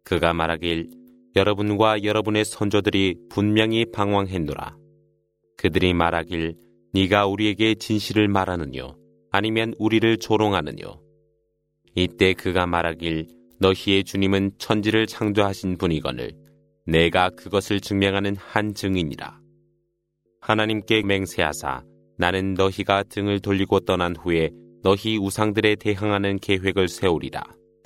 그가 0.04 0.34
말하길 0.34 0.89
여러분과 1.36 2.04
여러분의 2.04 2.46
선조들이 2.46 3.16
분명히 3.30 3.86
방황했노라. 3.92 4.78
그들이 5.58 5.94
말하길 5.94 6.56
네가 6.94 7.26
우리에게 7.26 7.76
진실을 7.76 8.28
말하느뇨 8.28 8.96
아니면 9.32 9.74
우리를 9.80 10.18
조롱하느뇨 10.18 11.02
이때 11.96 12.34
그가 12.34 12.68
말하길 12.68 13.28
너희의 13.60 14.04
주님은 14.04 14.52
천지를 14.58 15.08
창조하신 15.08 15.78
분이거늘 15.78 16.34
내가 16.86 17.30
그것을 17.30 17.80
증명하는 17.80 18.36
한 18.36 18.74
증인이라. 18.74 19.39
하나님께 20.42 21.04
맹세하사 21.04 21.84
나는 22.18 22.54
너희가 22.56 23.04
등을 23.04 23.39
돌리고 23.39 23.82
떠난 23.82 24.16
후에 24.16 24.52
너희 24.84 25.18
우상들에 25.18 25.76
대항하는 25.76 26.39
계획을 26.39 26.89
세우리라. 26.89 27.42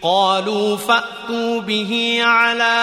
قالوا 0.00 0.76
فأتوا 0.76 1.60
به 1.60 2.18
على 2.22 2.74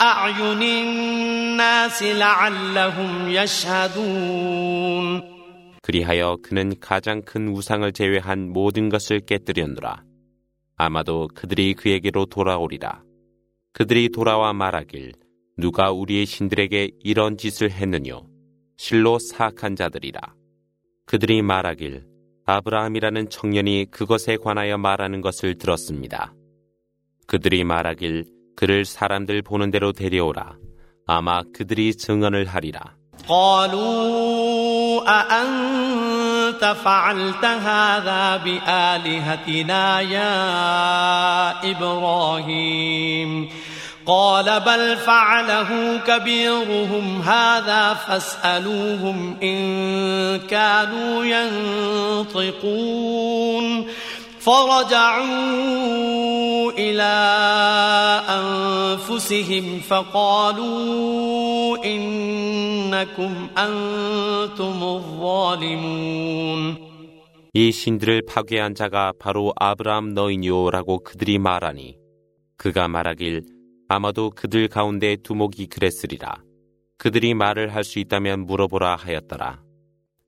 أعين 0.00 0.62
الناس 0.62 2.02
لعلهم 2.02 3.28
يشهدون 3.28 5.22
그리하여 5.82 6.36
그는 6.42 6.74
가장 6.80 7.22
큰 7.22 7.48
우상을 7.48 7.90
제외한 7.92 8.50
모든 8.52 8.90
것을 8.90 9.20
깨뜨렸노라. 9.20 10.02
아마도 10.76 11.28
그들이 11.34 11.72
그에게로 11.72 12.26
돌아오리라. 12.26 13.02
그들이 13.72 14.10
돌아와 14.10 14.52
말하길 14.52 15.12
누가 15.56 15.90
우리의 15.90 16.26
신들에게 16.26 16.90
이런 17.02 17.38
짓을 17.38 17.70
했느뇨? 17.70 18.26
실로 18.76 19.18
사악한 19.18 19.76
자들이라. 19.76 20.20
그들이 21.06 21.40
말하길 21.40 22.04
아브라함이라는 22.46 23.28
청년이 23.30 23.86
그것에 23.90 24.36
관하여 24.36 24.78
말하는 24.78 25.20
것을 25.20 25.58
들었습니다. 25.58 26.32
그들이 27.26 27.64
말하길 27.64 28.24
그를 28.56 28.84
사람들 28.84 29.42
보는 29.42 29.70
대로 29.70 29.92
데려오라. 29.92 30.56
아마 31.06 31.42
그들이 31.54 31.94
증언을 31.94 32.46
하리라. 32.46 32.98
قالوا 33.28 35.04
أأنت 35.08 36.64
فعلت 36.84 37.44
هذا 37.44 38.36
بآلهتنا 38.36 40.00
يا 40.00 41.70
إبراهيم 41.70 43.48
قال 44.06 44.60
بل 44.60 44.96
فعله 44.96 46.00
كبيرهم 46.06 47.22
هذا 47.22 47.94
فاسألوهم 47.94 49.36
إن 49.42 49.58
كانوا 50.48 51.24
ينطقون 52.44 53.86
فرجعوا 54.40 55.26
إلى 56.78 57.14
أنفسهم 58.28 59.80
فقالوا 59.80 61.84
إنكم 61.84 63.48
أنتم 63.58 64.82
الظالمون 64.82 66.88
이 67.54 67.72
신들을 67.72 68.22
파괴한 68.28 68.74
자가 68.74 69.12
바로 69.18 69.52
아브라함 69.58 70.12
너희니오라고 70.14 71.02
그들이 71.02 71.38
말하니 71.38 71.96
그가 72.56 72.86
말하길 72.88 73.42
아마도 73.88 74.30
그들 74.30 74.68
가운데 74.68 75.16
두목이 75.16 75.66
그랬으리라. 75.66 76.36
그들이 76.98 77.34
말을 77.34 77.74
할 77.74 77.84
수 77.84 77.98
있다면 78.00 78.46
물어보라 78.46 78.96
하였더라. 78.96 79.60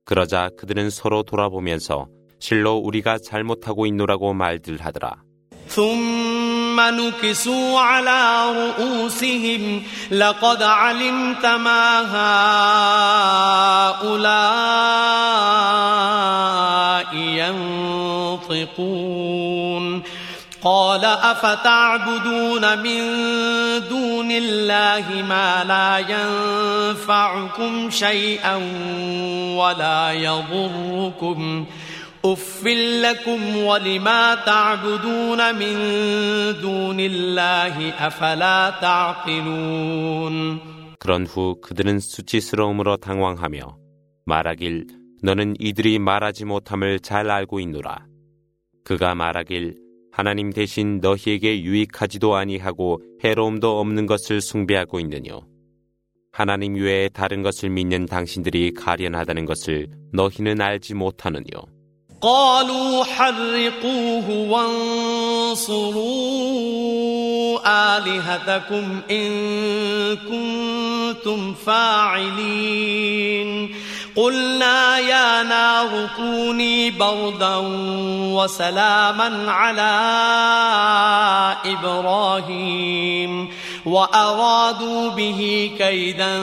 그러자 0.04 0.50
그들은 0.56 0.90
서로 0.90 1.22
돌아보면서 1.22 2.08
실로 2.38 2.76
우리가 2.76 3.18
잘못하고 3.18 3.86
있노라고 3.86 4.32
말들 4.34 4.78
하더라. 4.80 5.22
ثم 5.68 6.80
نكسوا 6.80 7.80
على 7.80 8.20
رؤوسهم 8.52 9.82
لقد 10.10 10.62
علمت 10.62 11.46
ما 11.46 12.00
هؤلاء 15.80 17.14
ينطقون 18.60 20.02
قال 20.64 21.04
أفتعبدون 21.04 22.78
من 22.78 23.00
دون 23.88 24.30
الله 24.30 25.22
ما 25.28 25.64
لا 25.64 25.98
ينفعكم 25.98 27.90
شيئا 27.90 28.56
ولا 29.56 30.12
يضركم ۖ 30.12 31.90
أف 32.24 32.66
لكم 33.02 33.56
ولما 33.56 34.34
تعبدون 34.34 35.54
من 35.54 35.74
دون 36.60 37.00
الله 37.00 38.06
أفلا 38.06 38.70
تعقلون 38.80 40.60
그런 40.98 41.24
후 41.24 41.56
그들은 41.62 41.98
수치스러움으로 41.98 42.98
당황하며 42.98 43.78
말하길 44.26 44.86
너는 45.22 45.54
이들이 45.58 45.98
말하지 45.98 46.44
못함을 46.44 47.00
잘 47.00 47.30
알고 47.30 47.58
있노라. 47.60 48.04
그가 48.84 49.14
말하길 49.14 49.78
하나님 50.14 50.50
대신 50.50 51.00
너희에게 51.00 51.62
유익하지도 51.62 52.34
아니하고 52.34 53.00
해로움도 53.24 53.78
없는 53.80 54.06
것을 54.06 54.40
숭배하고 54.40 55.00
있느뇨. 55.00 55.42
하나님 56.32 56.74
외에 56.74 57.08
다른 57.08 57.42
것을 57.42 57.70
믿는 57.70 58.06
당신들이 58.06 58.72
가련하다는 58.74 59.44
것을 59.46 59.88
너희는 60.12 60.60
알지 60.60 60.94
못하느뇨. 60.94 61.66
قالوا 62.22 63.04
حرقوه 63.04 64.28
وانصروا 64.50 65.90
آلهتكم 67.64 69.00
إن 69.10 69.30
كنتم 70.28 71.54
فاعلين 71.54 72.90
قلنا 74.15 74.99
يا 74.99 75.43
نار 75.43 76.09
كوني 76.17 76.91
بردا 76.91 77.55
وسلاما 78.35 79.51
على 79.51 79.91
إبراهيم 81.65 83.49
وأرادوا 83.85 85.09
به 85.09 85.71
كيدا 85.77 86.41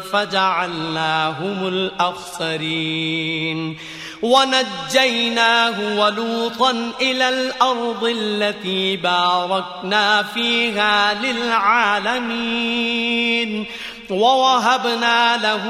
فجعلناهم 0.00 1.68
الأخسرين 1.68 3.76
ونجيناه 4.22 5.98
ولوطا 5.98 6.92
إلى 7.00 7.28
الأرض 7.28 8.04
التي 8.04 8.96
باركنا 8.96 10.22
فيها 10.22 11.14
للعالمين 11.14 12.74
ووهبنا 14.09 15.37
له 15.37 15.63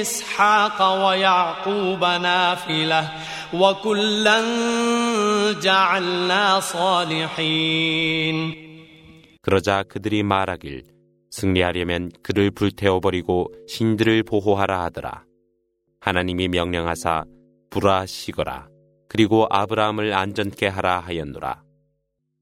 إسحاق 0.00 1.06
ويعقوب 1.06 2.04
نافلة 2.04 3.10
وكلا 3.54 4.40
جعلنا 5.60 6.60
صالحين 6.60 8.36
그러자 9.42 9.82
그들이 9.84 10.22
말하길 10.22 10.84
승리하려면 11.30 12.10
그를 12.22 12.50
불태워버리고 12.50 13.46
신들을 13.66 14.22
보호하라 14.24 14.82
하더라. 14.84 15.24
하나님이 16.00 16.48
명령하사 16.48 17.24
불아 17.70 18.04
시거라 18.06 18.68
그리고 19.08 19.46
아브라함을 19.48 20.12
안전케 20.12 20.66
하라 20.66 21.00
하였노라. 21.00 21.62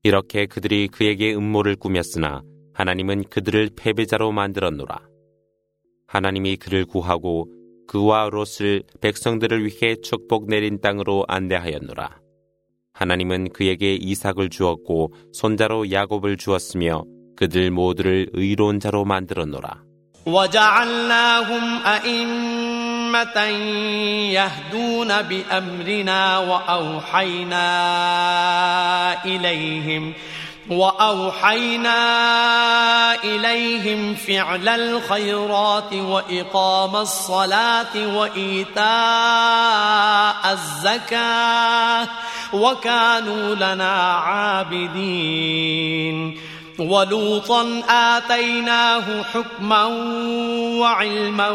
이렇게 0.03 0.47
그들이 0.47 0.89
그에게 0.89 1.35
음모를 1.35 1.77
꾸몄으나 1.77 2.43
하나님은 2.75 3.25
그들을 3.25 3.71
패배자로 3.77 4.33
만들었노라. 4.33 5.01
하나님이 6.07 6.57
그를 6.57 6.85
구하고 6.85 7.49
그와 7.87 8.29
롯을 8.31 8.83
백성들을 9.01 9.67
위해 9.67 9.97
축복 10.03 10.47
내린 10.49 10.81
땅으로 10.81 11.25
안내하였노라. 11.27 12.21
하나님은 12.93 13.51
그에게 13.53 13.95
이삭을 13.95 14.51
주었고 14.51 15.15
손자로 15.33 15.91
야곱을 15.91 16.37
주었으며 16.37 17.05
그들 17.37 17.71
모두를 17.71 18.29
의로운 18.33 18.81
자로 18.81 19.05
만들었노라. 19.05 19.89
أمة 23.09 23.39
يهدون 24.37 25.23
بأمرنا 25.23 26.39
وأوحينا 26.39 27.67
إليهم 29.25 30.15
وأوحينا 30.70 31.94
إليهم 33.24 34.16
فعل 34.16 34.68
الخيرات 34.70 35.94
وإقام 35.94 36.96
الصلاة 36.96 38.08
وإيتاء 38.18 38.84
الزكاة 40.54 42.08
وكانوا 42.54 43.56
لنا 43.56 44.14
عابدين. 44.14 45.74
ولوطا 46.80 47.82
آتيناه 47.90 49.24
حكما 49.24 49.84
وعلما 50.80 51.50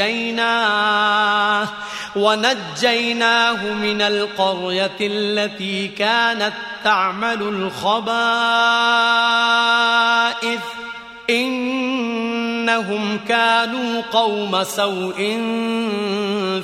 ونجيناه 0.00 1.68
ونجيناه 2.16 3.72
من 3.74 4.02
القرية 4.02 4.96
التي 5.00 5.88
كانت 5.88 6.52
تعمل 6.84 7.42
الخبائث 7.42 8.10
إنهم 12.69 13.17
كانوا 13.17 14.01
قوم 14.01 14.63
سوء 14.63 15.19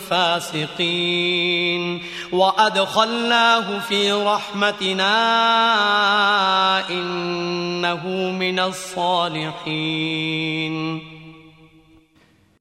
فاسقين 0.10 1.84
وأدخلناه 2.32 3.80
في 3.80 4.12
رحمتنا 4.12 5.16
إنه 6.90 8.04
من 8.32 8.60
الصالحين 8.60 9.92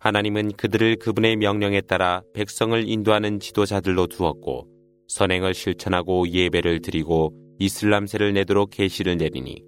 하나님은 0.03 0.53
그들을 0.57 0.97
그분의 0.97 1.37
명령에 1.37 1.83
따라 1.83 2.23
백성을 2.33 2.89
인도하는 2.89 3.39
지도자들로 3.39 4.07
두었고 4.07 4.67
선행을 5.09 5.53
실천하고 5.53 6.27
예배를 6.27 6.81
드리고 6.81 7.35
이슬람세를 7.59 8.33
내도록 8.33 8.71
계시를 8.71 9.19
내리니 9.19 9.63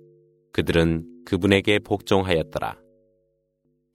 그들은 0.54 1.04
그분에게 1.26 1.80
복종하였더라. 1.80 2.76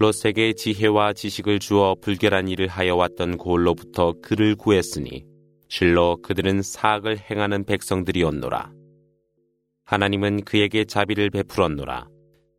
롯에게 0.02 0.54
지혜와 0.54 1.14
지식을 1.14 1.60
주어 1.60 1.96
불결한 2.02 2.48
일을 2.48 2.68
하여 2.68 2.96
왔던 2.96 3.38
골로부터 3.38 4.14
그를 4.22 4.56
구했으니 4.56 5.26
실로 5.70 6.18
그들은 6.22 6.62
사악을 6.62 7.18
행하는 7.30 7.66
백성들이었노라. 7.66 8.72
하나님은 9.86 10.44
그에게 10.44 10.86
자비를 10.86 11.30
베풀었노라. 11.30 12.08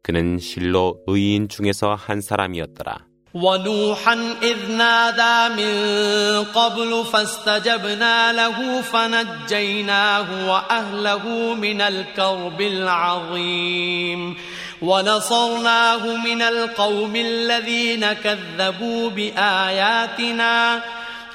그는 0.03 0.39
실로 0.39 0.99
의인 1.07 1.49
중에서 1.49 1.95
한 1.95 2.21
사람이었더라. 2.21 3.09
ونوحا 3.35 4.15
إذ 4.43 4.73
نادى 4.73 5.55
من 5.55 6.45
قبل 6.45 7.05
فاستجبنا 7.05 8.33
له 8.33 8.81
فنجيناه 8.81 10.51
وأهله 10.51 11.55
من 11.55 11.81
الكرب 11.81 12.61
العظيم 12.61 14.37
ونصرناه 14.83 16.17
من 16.25 16.43
القوم 16.43 17.17
الذين 17.17 18.13
كذبوا 18.13 19.11
بآياتنا 19.11 20.83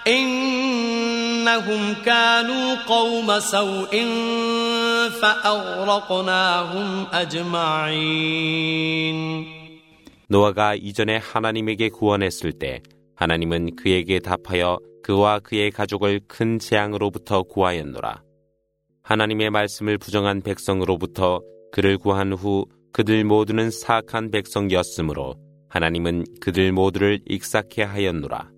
إنهم 0.08 1.94
كانوا 2.06 2.76
قوم 2.76 3.40
سوء 3.40 4.06
فأغرقناهم 5.22 7.08
أجمعين 7.14 8.54
노아가 10.28 10.74
이전에 10.74 11.18
하나님에게 11.18 11.90
구원했을 11.90 12.54
때 12.54 12.82
하나님은 13.16 13.76
그에게 13.76 14.20
답하여 14.20 14.80
그와 15.04 15.40
그의 15.40 15.70
가족을 15.70 16.22
큰 16.28 16.58
재앙으로부터 16.60 17.44
구하였노라. 17.44 18.24
하나님의 19.04 19.50
말씀을 19.52 19.98
부정한 19.98 20.42
백성으로부터 20.42 21.42
그를 21.72 21.98
구한 21.98 22.34
후 22.34 22.66
그들 22.93 23.25
모두는 23.25 23.71
사악한 23.71 24.31
백성이었으므로 24.31 25.37
하나님은 25.69 26.25
그들 26.41 26.73
모두를 26.73 27.21
익사케 27.27 27.83
하였노라. 27.83 28.58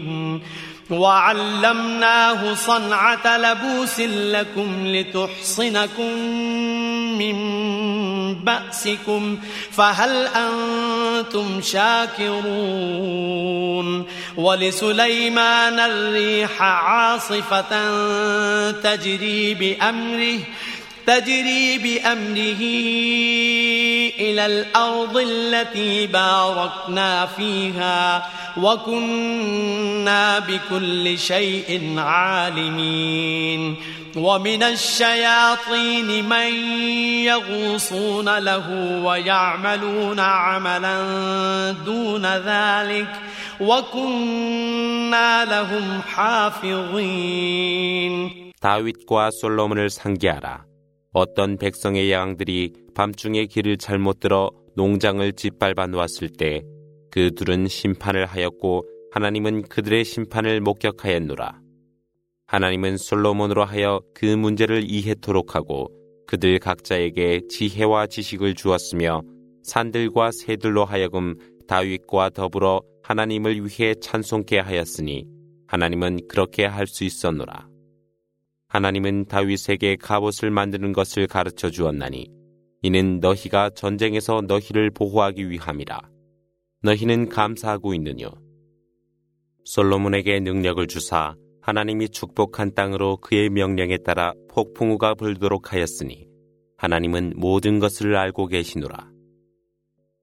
وعلمناه 0.90 2.54
صنعة 2.54 3.36
لبوس 3.36 4.00
لكم 4.00 4.86
لتحصنكم 4.86 6.18
من 7.18 7.38
بأسكم 8.34 9.38
فهل 9.70 10.26
أنتم 10.26 11.60
شاكرون؟ 11.62 12.38
ولسليمان 14.36 15.80
الريح 15.80 16.62
عاصفة 16.62 17.70
تجري 18.70 19.54
بأمره 19.54 20.38
تجري 21.06 21.78
بأمره. 21.78 22.62
إلى 24.19 24.45
الأرض 24.45 25.17
التي 25.17 26.07
باركنا 26.07 27.25
فيها 27.25 28.29
وكنا 28.57 30.39
بكل 30.39 31.19
شيء 31.19 31.93
عالمين 31.97 33.75
ومن 34.15 34.63
الشياطين 34.63 36.29
من 36.29 36.53
يغوصون 37.25 38.37
له 38.39 38.69
ويعملون 39.03 40.19
عملا 40.19 41.01
دون 41.85 42.25
ذلك 42.25 43.07
وكنا 43.59 45.45
لهم 45.45 46.01
حافظين 46.01 47.33
다윗과 48.63 49.31
솔로몬을 49.31 49.89
상기하라. 49.89 50.63
어떤 51.11 51.57
백성의 51.57 52.11
양들이 52.11 52.71
밤중에 52.98 53.46
길을 53.46 53.78
잘못 53.78 54.20
들어 54.20 54.50
농장을 54.76 55.32
짓밟아 55.32 55.86
놓았을 55.86 56.28
때 56.30 56.62
그 57.10 57.30
둘은 57.34 57.68
심판을 57.68 58.26
하였고 58.26 58.84
하나님은 59.12 59.62
그들의 59.62 60.04
심판을 60.04 60.60
목격하였노라. 60.60 61.60
하나님은 62.46 62.96
솔로몬으로 62.96 63.64
하여 63.64 64.00
그 64.14 64.26
문제를 64.26 64.82
이해토록 64.88 65.54
하고 65.54 65.88
그들 66.26 66.58
각자에게 66.58 67.42
지혜와 67.48 68.06
지식을 68.08 68.54
주었으며 68.54 69.22
산들과 69.62 70.30
새들로 70.32 70.84
하여금 70.84 71.36
다윗과 71.66 72.30
더불어 72.30 72.82
하나님을 73.02 73.64
위해 73.64 73.94
찬송케 73.94 74.58
하였으니 74.58 75.24
하나님은 75.66 76.28
그렇게 76.28 76.64
할 76.66 76.86
수 76.86 77.04
있었노라. 77.04 77.68
하나님은 78.68 79.26
다윗에게 79.26 79.96
갑옷을 79.96 80.50
만드는 80.50 80.92
것을 80.92 81.26
가르쳐 81.26 81.70
주었나니 81.70 82.37
이는 82.82 83.20
너희가 83.20 83.70
전쟁에서 83.70 84.42
너희를 84.42 84.90
보호하기 84.90 85.50
위함이라. 85.50 86.00
너희는 86.82 87.28
감사하고 87.28 87.94
있느뇨. 87.94 88.30
솔로몬에게 89.64 90.40
능력을 90.40 90.86
주사 90.86 91.34
하나님이 91.60 92.08
축복한 92.08 92.74
땅으로 92.74 93.18
그의 93.18 93.50
명령에 93.50 93.98
따라 93.98 94.32
폭풍우가 94.48 95.16
불도록 95.16 95.72
하였으니 95.72 96.26
하나님은 96.76 97.34
모든 97.36 97.78
것을 97.78 98.16
알고 98.16 98.46
계시노라. 98.46 99.10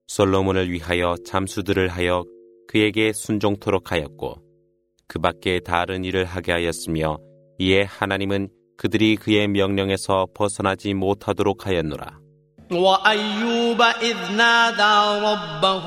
솔로몬을 0.08 0.72
위하여 0.72 1.16
잠수들을 1.26 1.90
하여 1.90 2.24
그에게 2.68 3.12
순종토록 3.14 3.92
하였고 3.92 4.42
그 5.08 5.20
밖에 5.20 5.60
다른 5.60 6.04
일을 6.04 6.26
하게 6.26 6.54
하였으며 6.54 7.20
이에 7.60 7.84
하나님은 7.84 8.50
그들이 8.78 9.16
그의 9.16 9.48
명령에서 9.48 10.28
벗어나지 10.34 10.94
못하도록 10.94 11.68
하였노라. 11.68 12.25
وأيوب 12.76 13.82
إذ 13.82 14.16
نادى 14.32 15.26
ربه 15.26 15.86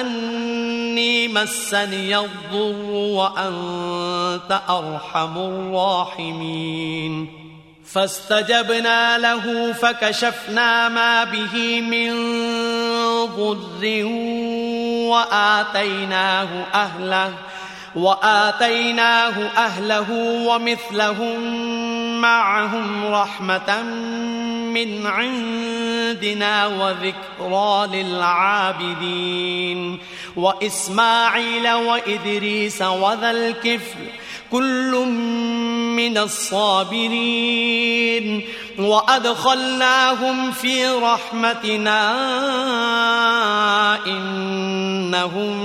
أني 0.00 1.28
مسني 1.28 2.18
الضر 2.18 2.90
وأنت 2.90 4.60
أرحم 4.70 5.38
الراحمين. 5.38 7.28
فاستجبنا 7.92 9.18
له 9.18 9.72
فكشفنا 9.72 10.88
ما 10.88 11.24
به 11.24 11.80
من 11.80 12.12
ضر 13.36 14.04
وآتيناه 15.08 16.66
أهله. 16.74 17.32
وآتيناه 17.94 19.46
أهله 19.56 20.12
ومثلهم 20.46 21.40
معهم 22.20 23.06
رحمة 23.06 23.82
من 24.72 25.06
عندنا 25.06 26.66
وذكرى 26.66 28.02
للعابدين. 28.02 29.98
وإسماعيل 30.38 31.72
وإدريس 31.72 32.82
وذا 32.82 33.30
الكفل 33.30 34.06
كل 34.51 35.05
من 35.95 36.17
الصابرين 36.17 37.63
وأدخلناهم 38.79 40.51
في 40.51 40.85
رحمتنا 40.85 42.01
إنهم 44.07 45.57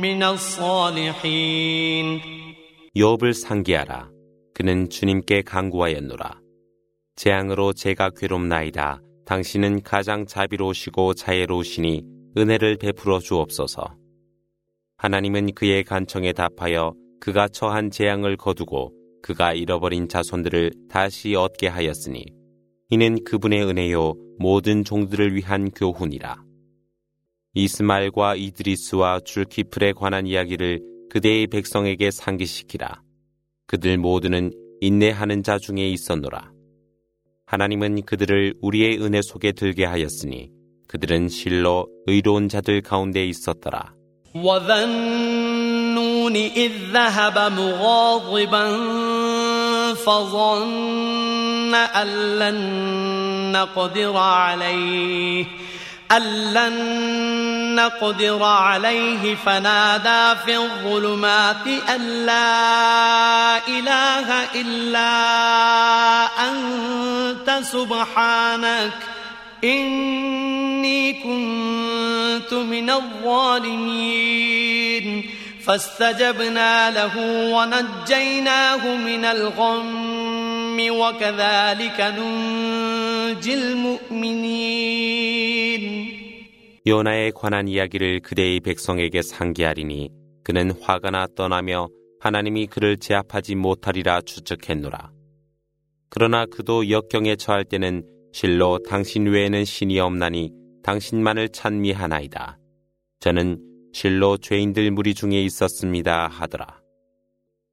من 0.00 0.22
الصالحين 0.22 2.20
욥을 2.96 3.34
상기하라. 3.34 4.08
그는 4.54 4.88
주님께 4.88 5.42
강구하였노라. 5.42 6.40
재앙으로 7.16 7.74
제가 7.74 8.10
괴롭나이다. 8.16 9.00
당신은 9.26 9.82
가장 9.82 10.24
자비로우시고 10.24 11.12
자애로우시니 11.12 12.02
은혜를 12.38 12.78
베풀어 12.78 13.18
주옵소서. 13.18 13.96
하나님은 14.96 15.52
그의 15.54 15.84
간청에 15.84 16.32
답하여 16.32 16.94
그가 17.21 17.47
처한 17.47 17.91
재앙을 17.91 18.35
거두고 18.35 18.91
그가 19.21 19.53
잃어버린 19.53 20.09
자손들을 20.09 20.71
다시 20.89 21.35
얻게 21.35 21.67
하였으니 21.67 22.25
이는 22.89 23.23
그분의 23.23 23.63
은혜요 23.63 24.15
모든 24.39 24.83
종들을 24.83 25.35
위한 25.35 25.69
교훈이라. 25.69 26.43
이스마엘과 27.53 28.35
이드리스와 28.35 29.19
줄키플에 29.23 29.93
관한 29.93 30.25
이야기를 30.25 30.81
그대의 31.09 31.47
백성에게 31.47 32.09
상기시키라. 32.09 33.03
그들 33.67 33.97
모두는 33.97 34.51
인내하는 34.81 35.43
자 35.43 35.59
중에 35.59 35.87
있었노라. 35.89 36.51
하나님은 37.45 38.01
그들을 38.01 38.55
우리의 38.61 38.99
은혜 38.99 39.21
속에 39.21 39.51
들게 39.51 39.85
하였으니 39.85 40.49
그들은 40.87 41.29
실로 41.29 41.87
의로운 42.07 42.49
자들 42.49 42.81
가운데 42.81 43.23
있었더라. 43.25 43.93
وذنون 46.31 46.35
إذ 46.35 46.71
ذهب 46.93 47.53
مغاضبا 47.57 48.77
فظن 49.95 51.75
أن 51.75 52.39
لن 52.39 53.51
نقدر 53.51 54.17
عليه 54.17 55.45
أن 56.11 56.53
لن 56.53 57.75
نقدر 57.75 58.43
عليه. 58.43 59.35
فنادى 59.35 60.39
في 60.45 60.57
الظلمات 60.57 61.67
أن 61.95 62.25
لا 62.25 63.67
إله 63.67 64.43
إلا 64.55 65.11
أنت 66.49 67.59
سبحانك 67.63 68.93
إني 69.63 71.13
كنت 71.13 72.53
من 72.53 72.89
الظالمين. 72.89 74.01
فاستجبنا 75.66 76.90
له 76.90 77.14
ونجيناه 77.54 78.96
من 78.96 79.24
الغم 79.24 80.78
وكذلك 81.00 82.00
ننجي 82.00 83.54
المؤمنين 83.54 84.96
요나에 86.86 87.32
관한 87.34 87.66
이야기를 87.66 88.20
그대의 88.20 88.60
백성에게 88.60 89.22
상기하리니 89.22 90.10
그는 90.44 90.70
화가 90.80 91.10
나 91.10 91.26
떠나며 91.34 91.88
하나님이 92.20 92.68
그를 92.68 92.96
제압하지 92.96 93.56
못하리라 93.56 94.20
추측했노라. 94.20 95.10
그러나 96.08 96.46
그도 96.46 96.88
역경에 96.88 97.34
처할 97.34 97.64
때는 97.64 98.04
실로 98.32 98.78
당신 98.88 99.26
외에는 99.26 99.64
신이 99.64 99.98
없나니 99.98 100.52
당신만을 100.84 101.48
찬미하나이다. 101.48 102.58
저는 103.18 103.58
실로 103.92 104.36
죄인들 104.36 104.90
무리 104.90 105.14
중에 105.14 105.42
있었습니다 105.42 106.28
하더라. 106.28 106.80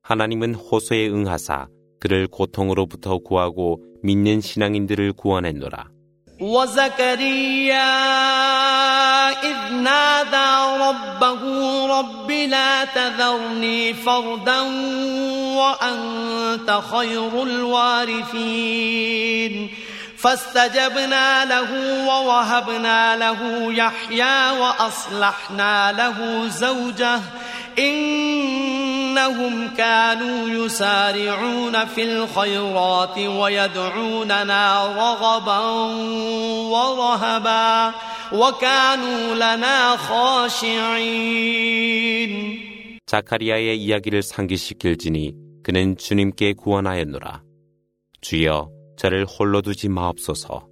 하나님은 0.03 0.55
호소에 0.55 1.09
응하사 1.09 1.67
그를 1.99 2.27
고통으로부터 2.27 3.19
구하고 3.19 3.81
믿는 4.03 4.41
신앙인들을 4.41 5.13
구원했노라. 5.13 5.93
وزكريا 6.41 7.93
إذ 9.43 9.73
نادى 9.73 10.51
ربه 10.83 11.41
رب 11.87 12.31
لا 12.31 12.85
تذرني 12.85 13.93
فردا 13.93 14.61
وأنت 15.59 16.81
خير 16.91 17.43
الوارثين 17.43 19.03
فاستجبنا 20.17 21.45
له 21.45 21.71
ووهبنا 22.07 23.15
له 23.15 23.73
يحيى 23.73 24.59
وأصلحنا 24.59 25.91
له 25.91 26.47
زوجه 26.47 27.19
إنهم 27.79 29.67
كانوا 29.77 30.49
يسارعون 30.49 31.85
في 31.85 32.03
الخيرات 32.03 33.17
ويدعوننا 33.17 34.85
رغبا 34.85 35.59
ورهبا 36.73 37.93
وكانوا 38.31 39.35
لنا 39.35 39.97
خاشعين 39.97 41.73
자카리아의 43.05 43.77
이야기를 43.77 44.23
상기시킬지니 44.23 45.33
그는 45.61 45.97
주님께 45.97 46.53
구원하였노라. 46.53 47.43
주여 48.21 48.69
저를 48.98 49.24
홀로 49.24 49.62
두지 49.62 49.88
마옵소서. 49.88 50.66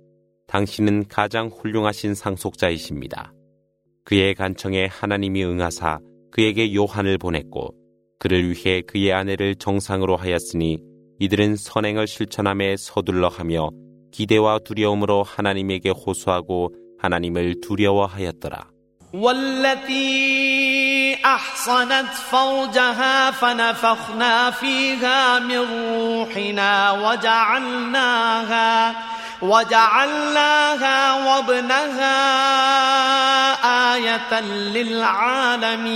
당신은 0.49 1.07
가장 1.09 1.47
훌륭하신 1.47 2.15
상속자이십니다. 2.15 3.33
그의 4.05 4.35
간청에 4.35 4.87
하나님이 4.87 5.45
응하사 5.45 6.01
그에게 6.33 6.75
요한을 6.75 7.19
보냈고 7.19 7.75
그를 8.19 8.51
위해 8.51 8.83
그의 8.83 9.13
아내를 9.13 9.55
정상으로 9.55 10.17
하였으니 10.17 10.79
이들은 11.21 11.55
선행을 11.57 12.07
실천함에 12.09 12.77
서둘러 12.77 13.29
하며 13.29 13.71
기대와 14.11 14.59
두려움으로 14.65 15.23
하나님에게 15.23 15.91
호소하고 15.91 16.75
하나님을 16.99 17.61
두려워하였더라. 17.61 18.71
أحصنت 21.35 22.07
فرجها 22.31 23.31
فنفخنا 23.31 24.51
فيها 24.51 25.39
من 25.39 25.59
روحنا 25.59 26.93
وجعلناها 26.93 28.95
وجعلناها 29.43 31.15
وابنها 31.15 32.17
آية 33.95 34.41
للعالمين. 34.41 35.87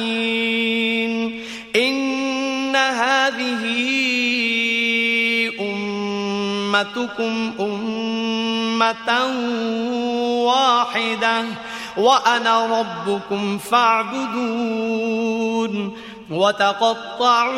إن 1.77 2.77
هذه 2.77 3.65
أمتكم 5.61 7.53
أمة 7.61 9.27
واحدة. 10.45 11.45
وأنا 11.98 12.80
ربكم 12.80 13.58
فاعبدون 13.58 14.96
وتقطعوا 16.32 17.56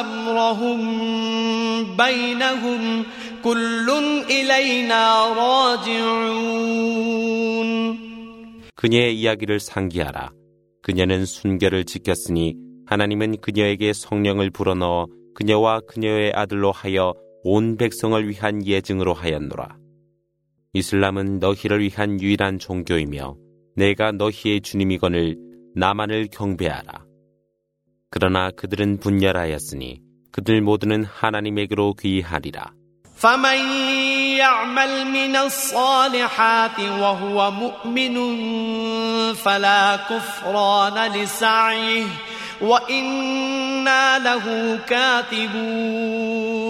أمرهم 0.00 0.80
بينهم 1.96 3.04
كل 3.44 3.90
إلينا 4.30 5.26
راجعون 5.34 6.76
그녀의 8.76 9.18
이야기를 9.18 9.58
상기하라. 9.58 10.30
그녀는 10.82 11.24
순결을 11.24 11.84
지켰으니 11.86 12.54
하나님은 12.86 13.38
그녀에게 13.40 13.92
성령을 13.94 14.50
불어넣어 14.50 15.06
그녀와 15.34 15.80
그녀의 15.88 16.32
아들로 16.34 16.72
하여 16.72 17.14
온 17.42 17.76
백성을 17.76 18.28
위한 18.28 18.64
예증으로 18.66 19.14
하였노라. 19.14 19.76
이슬람은 20.72 21.38
너희를 21.38 21.80
위한 21.80 22.20
유일한 22.20 22.58
종교이며 22.58 23.36
내가 23.76 24.12
너희의 24.12 24.60
주님이거늘 24.62 25.36
나만을 25.74 26.28
경배하라. 26.30 27.04
그러나 28.10 28.50
그들은 28.50 28.98
분열하였으니 28.98 30.00
그들 30.32 30.60
모두는 30.60 31.04
하나님에게로 31.04 31.94
귀하리라. 31.94 32.72
فمن 33.16 33.58
يعمل 34.36 34.92
من 35.06 35.36
الصالحات 35.36 36.78
وهو 36.80 37.50
مؤمن 37.50 38.14
فلا 39.34 39.96
كفران 39.96 41.12
لسعيه 41.12 42.06
وإنا 42.60 44.18
له 44.18 44.78
كاتبون 44.88 46.69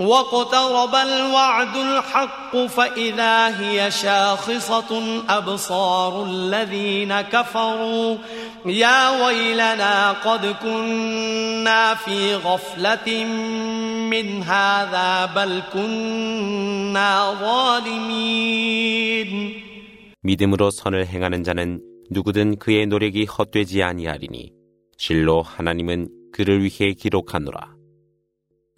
واقترب 0.00 0.94
الوعد 0.94 1.76
الحق 1.76 2.56
فإذا 2.56 3.60
هي 3.60 3.90
شاخصة 3.90 5.22
أبصار 5.28 6.24
الذين 6.24 7.20
كفروا 7.20 8.16
يا 8.66 9.26
ويلنا 9.26 10.12
قد 10.12 10.46
كنا 10.62 11.94
في 11.94 12.34
غفلة 12.34 13.24
من 14.10 14.42
هذا 14.42 15.26
بل 15.26 15.62
كنا 15.72 17.34
ظالمين 17.40 18.86
믿음으로 20.22 20.70
선을 20.70 21.06
행하는 21.06 21.44
자는 21.44 21.80
누구든 22.10 22.56
그의 22.58 22.86
노력이 22.86 23.24
헛되지 23.26 23.82
아니하리니 23.84 24.52
실로 24.98 25.42
하나님은 25.42 26.08
그를 26.32 26.64
위해 26.64 26.94
기록하노라. 26.94 27.76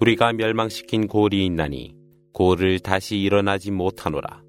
우리가 0.04 0.34
멸망시킨 0.34 1.08
고을이 1.08 1.46
있나니 1.46 1.96
고을을 2.34 2.80
다시 2.80 3.20
일어나지 3.20 3.72
못하노라. 3.72 4.44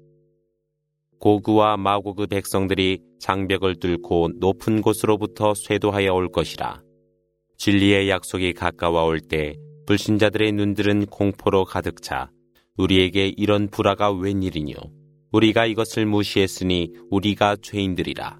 고그와 1.21 1.77
마고그 1.77 2.27
백성들이 2.27 2.99
장벽을 3.21 3.77
뚫고 3.77 4.31
높은 4.35 4.81
곳으로부터 4.81 5.53
쇄도하여 5.53 6.13
올 6.13 6.29
것이라. 6.29 6.81
진리의 7.57 8.09
약속이 8.09 8.51
가까워 8.51 9.05
올 9.05 9.21
때 9.21 9.55
불신자들의 9.85 10.51
눈들은 10.51 11.05
공포로 11.05 11.63
가득 11.63 12.01
차 12.01 12.29
우리에게 12.75 13.33
이런 13.37 13.69
불화가 13.69 14.11
웬일이뇨. 14.11 14.75
우리가 15.31 15.67
이것을 15.67 16.05
무시했으니 16.05 16.91
우리가 17.09 17.55
죄인들이라. 17.61 18.39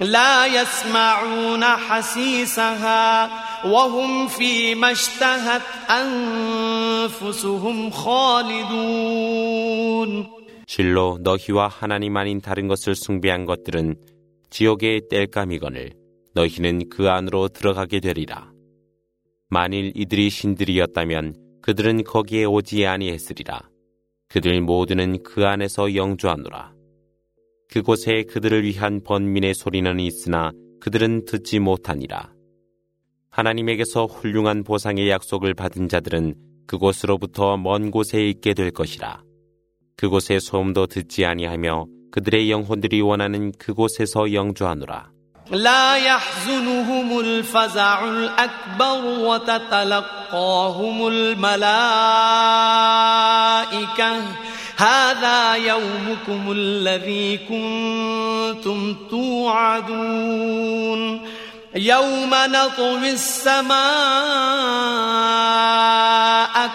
لا 0.00 0.46
يسمعون 0.46 1.64
حسيسها 1.64 3.30
وهم 3.64 4.28
فيما 4.28 4.90
اشتهت 4.90 5.62
أنفسهم 5.90 7.90
خالدون 7.90 9.32
실로 10.66 11.18
너희와 11.22 11.68
하나님 11.68 12.16
아닌 12.16 12.40
다른 12.40 12.68
것을 12.68 12.94
숭배한 12.94 13.44
것들은 13.44 13.96
지옥의 14.50 15.02
땔감이거늘 15.10 15.92
너희는 16.34 16.88
그 16.88 17.10
안으로 17.10 17.48
들어가게 17.48 18.00
되리라. 18.00 18.50
만일 19.50 19.92
이들이 19.94 20.30
신들이었다면 20.30 21.34
그들은 21.60 22.04
거기에 22.04 22.44
오지 22.44 22.86
아니했으리라. 22.86 23.60
그들 24.28 24.62
모두는 24.62 25.22
그 25.22 25.46
안에서 25.46 25.94
영주하노라. 25.94 26.72
그곳에 27.70 28.24
그들을 28.24 28.64
위한 28.64 29.00
번민의 29.02 29.54
소리는 29.54 29.98
있으나 30.00 30.52
그들은 30.80 31.24
듣지 31.24 31.58
못하니라. 31.58 32.32
하나님에게서 33.30 34.06
훌륭한 34.06 34.62
보상의 34.62 35.08
약속을 35.08 35.54
받은 35.54 35.88
자들은 35.88 36.34
그곳으로부터 36.66 37.56
먼 37.56 37.90
곳에 37.90 38.28
있게 38.28 38.52
될 38.52 38.70
것이라. 38.70 39.22
그곳의 39.96 40.40
소음도 40.40 40.86
듣지 40.86 41.24
아니하며 41.24 41.86
그들의 42.10 42.50
영혼들이 42.50 43.00
원하는 43.00 43.52
그곳에서 43.52 44.32
영주하노라. 44.32 45.12
لا 45.50 45.96
يحزنهم 45.96 47.20
الفزع 47.20 48.04
الأكبر 48.04 49.04
وتتلقاهم 49.26 51.06
الملائكة 51.08 51.42
هذا 54.77 55.55
يومكم 55.55 56.51
الذي 56.51 57.37
كنتم 57.37 58.95
توعدون. 59.09 60.57
يوم 61.75 62.29
نطوي 62.33 63.11
السماء 63.11 63.77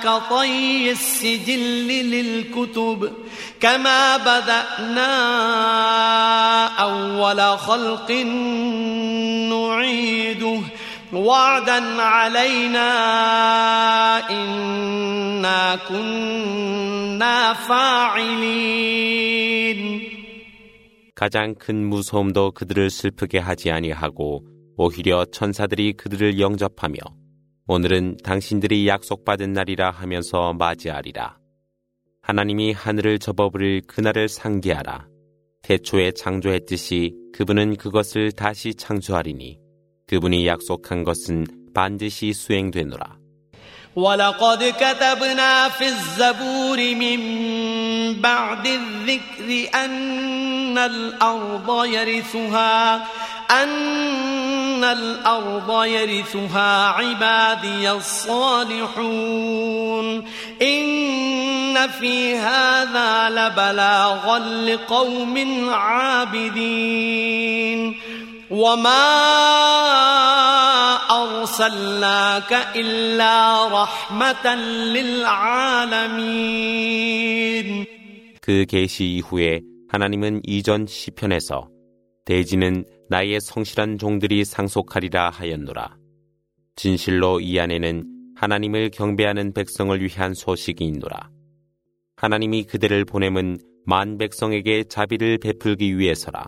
كطي 0.04 0.90
السجل 0.90 1.88
للكتب 1.88 3.12
كما 3.60 4.16
بدأنا 4.16 5.06
أول 6.66 7.58
خلق 7.58 8.10
نعيده. 9.50 10.60
وعدا 11.13 12.01
علينا 12.01 12.89
إنا 14.29 15.75
كنا 15.87 17.53
فاعلين 17.53 18.97
가장 21.15 21.55
큰 21.55 21.89
무서움도 21.89 22.51
그들을 22.51 22.91
슬프게 22.91 23.39
하지 23.39 23.71
아니하고 23.71 24.45
오히려 24.77 25.25
천사들이 25.25 25.93
그들을 25.93 26.39
영접하며 26.39 26.99
오늘은 27.67 28.17
당신들이 28.23 28.87
약속받은 28.87 29.51
날이라 29.51 29.89
하면서 29.89 30.53
맞이하리라. 30.53 31.39
하나님이 32.21 32.71
하늘을 32.71 33.17
접어버릴 33.17 33.81
그날을 33.87 34.29
상기하라. 34.29 35.07
태초에 35.63 36.11
창조했듯이 36.11 37.15
그분은 37.33 37.77
그것을 37.77 38.31
다시 38.31 38.75
창조하리니 38.75 39.59
그분이 40.11 40.47
약속한 40.47 41.03
것은 41.03 41.45
반드시 41.73 42.33
수행되노라. 42.33 43.17
ولقد 43.97 44.61
كتبنا 44.77 45.69
في 45.69 45.87
الزبور 45.87 46.77
من 46.95 47.19
بعد 48.21 48.67
الذكر 48.67 49.69
أن 49.75 50.77
الأرض 50.77 51.85
يرثها 51.85 53.07
أن 53.51 54.83
الأرض 54.83 55.83
يرثها 55.85 56.87
عبادي 56.87 57.91
الصالحون 57.91 59.45
إن 60.61 61.87
في 61.87 62.35
هذا 62.35 63.29
لبلاغا 63.29 64.39
لقوم 64.39 65.69
عابدين 65.69 66.87
وما 68.51 69.07
أرسلناك 71.11 72.53
إلا 72.75 73.67
رحمة 73.67 74.55
للعالمين 74.95 76.37
그 78.41 78.65
계시 78.65 79.05
이후에 79.15 79.61
하나님은 79.89 80.41
이전 80.45 80.85
시편에서 80.87 81.69
대지는 82.25 82.85
나의 83.09 83.39
성실한 83.41 83.97
종들이 83.97 84.45
상속하리라 84.45 85.29
하였노라. 85.29 85.97
진실로 86.75 87.39
이 87.39 87.59
안에는 87.59 88.05
하나님을 88.35 88.91
경배하는 88.91 89.53
백성을 89.53 89.99
위한 90.01 90.33
소식이 90.33 90.83
있노라. 90.85 91.29
하나님이 92.17 92.63
그들을 92.65 93.05
보냄은 93.05 93.59
만 93.85 94.17
백성에게 94.17 94.85
자비를 94.85 95.37
베풀기 95.39 95.97
위해서라. 95.97 96.47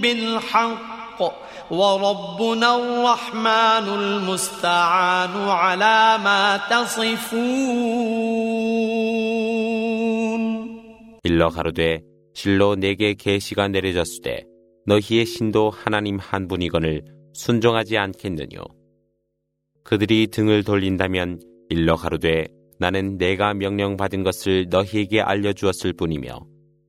بالحق 0.00 1.20
وربنا 1.70 2.76
الرحمن 2.76 3.86
المستعان 4.00 5.34
على 5.48 6.18
ما 6.24 6.60
تصفون 6.70 8.14
일러 11.24 11.48
가로되 11.48 12.02
실로 12.34 12.74
내게 12.74 13.14
계시가 13.14 13.68
내려졌으되 13.68 14.44
너희의 14.86 15.24
신도 15.24 15.70
하나님 15.70 16.18
한 16.18 16.46
분이거늘 16.48 17.02
순종하지 17.32 17.96
않겠느뇨. 17.96 18.62
그들이 19.82 20.26
등을 20.28 20.64
돌린다면 20.64 21.40
일러 21.70 21.96
가로되 21.96 22.46
나는 22.78 23.16
내가 23.16 23.54
명령받은 23.54 24.22
것을 24.22 24.66
너희에게 24.68 25.20
알려주었을 25.20 25.94
뿐이며 25.94 26.40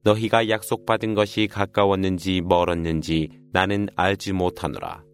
너희가 0.03 0.49
약속받은 0.49 1.15
것이 1.15 1.47
가까웠는지 1.47 2.41
멀었는지 2.41 3.29
나는 3.53 3.89
알지 3.97 4.33
못하노라. 4.33 5.05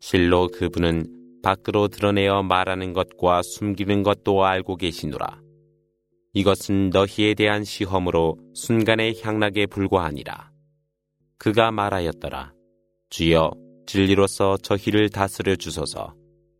실로 0.00 0.48
그분은 0.48 1.40
밖으로 1.42 1.88
드러내어 1.88 2.42
말하는 2.42 2.92
것과 2.92 3.42
숨기는 3.42 4.02
것도 4.02 4.44
알고 4.44 4.76
계시노라. 4.76 5.40
이것은 6.34 6.90
너희에 6.90 7.34
대한 7.34 7.64
시험으로 7.64 8.36
순간의 8.54 9.20
향락에 9.22 9.66
불과하니라. 9.66 10.50
그가 11.38 11.70
말하였더라. 11.70 12.52
주여 13.10 13.52
진리로서 13.86 14.56
저희를 14.58 15.08
다스려 15.08 15.56
주소서. 15.56 16.14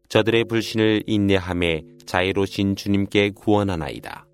저들의 0.08 0.44
불신을 0.44 1.02
인내함에 1.06 1.82
자애로신 2.06 2.76
주님께 2.76 3.30
구원하나이다. 3.30 4.27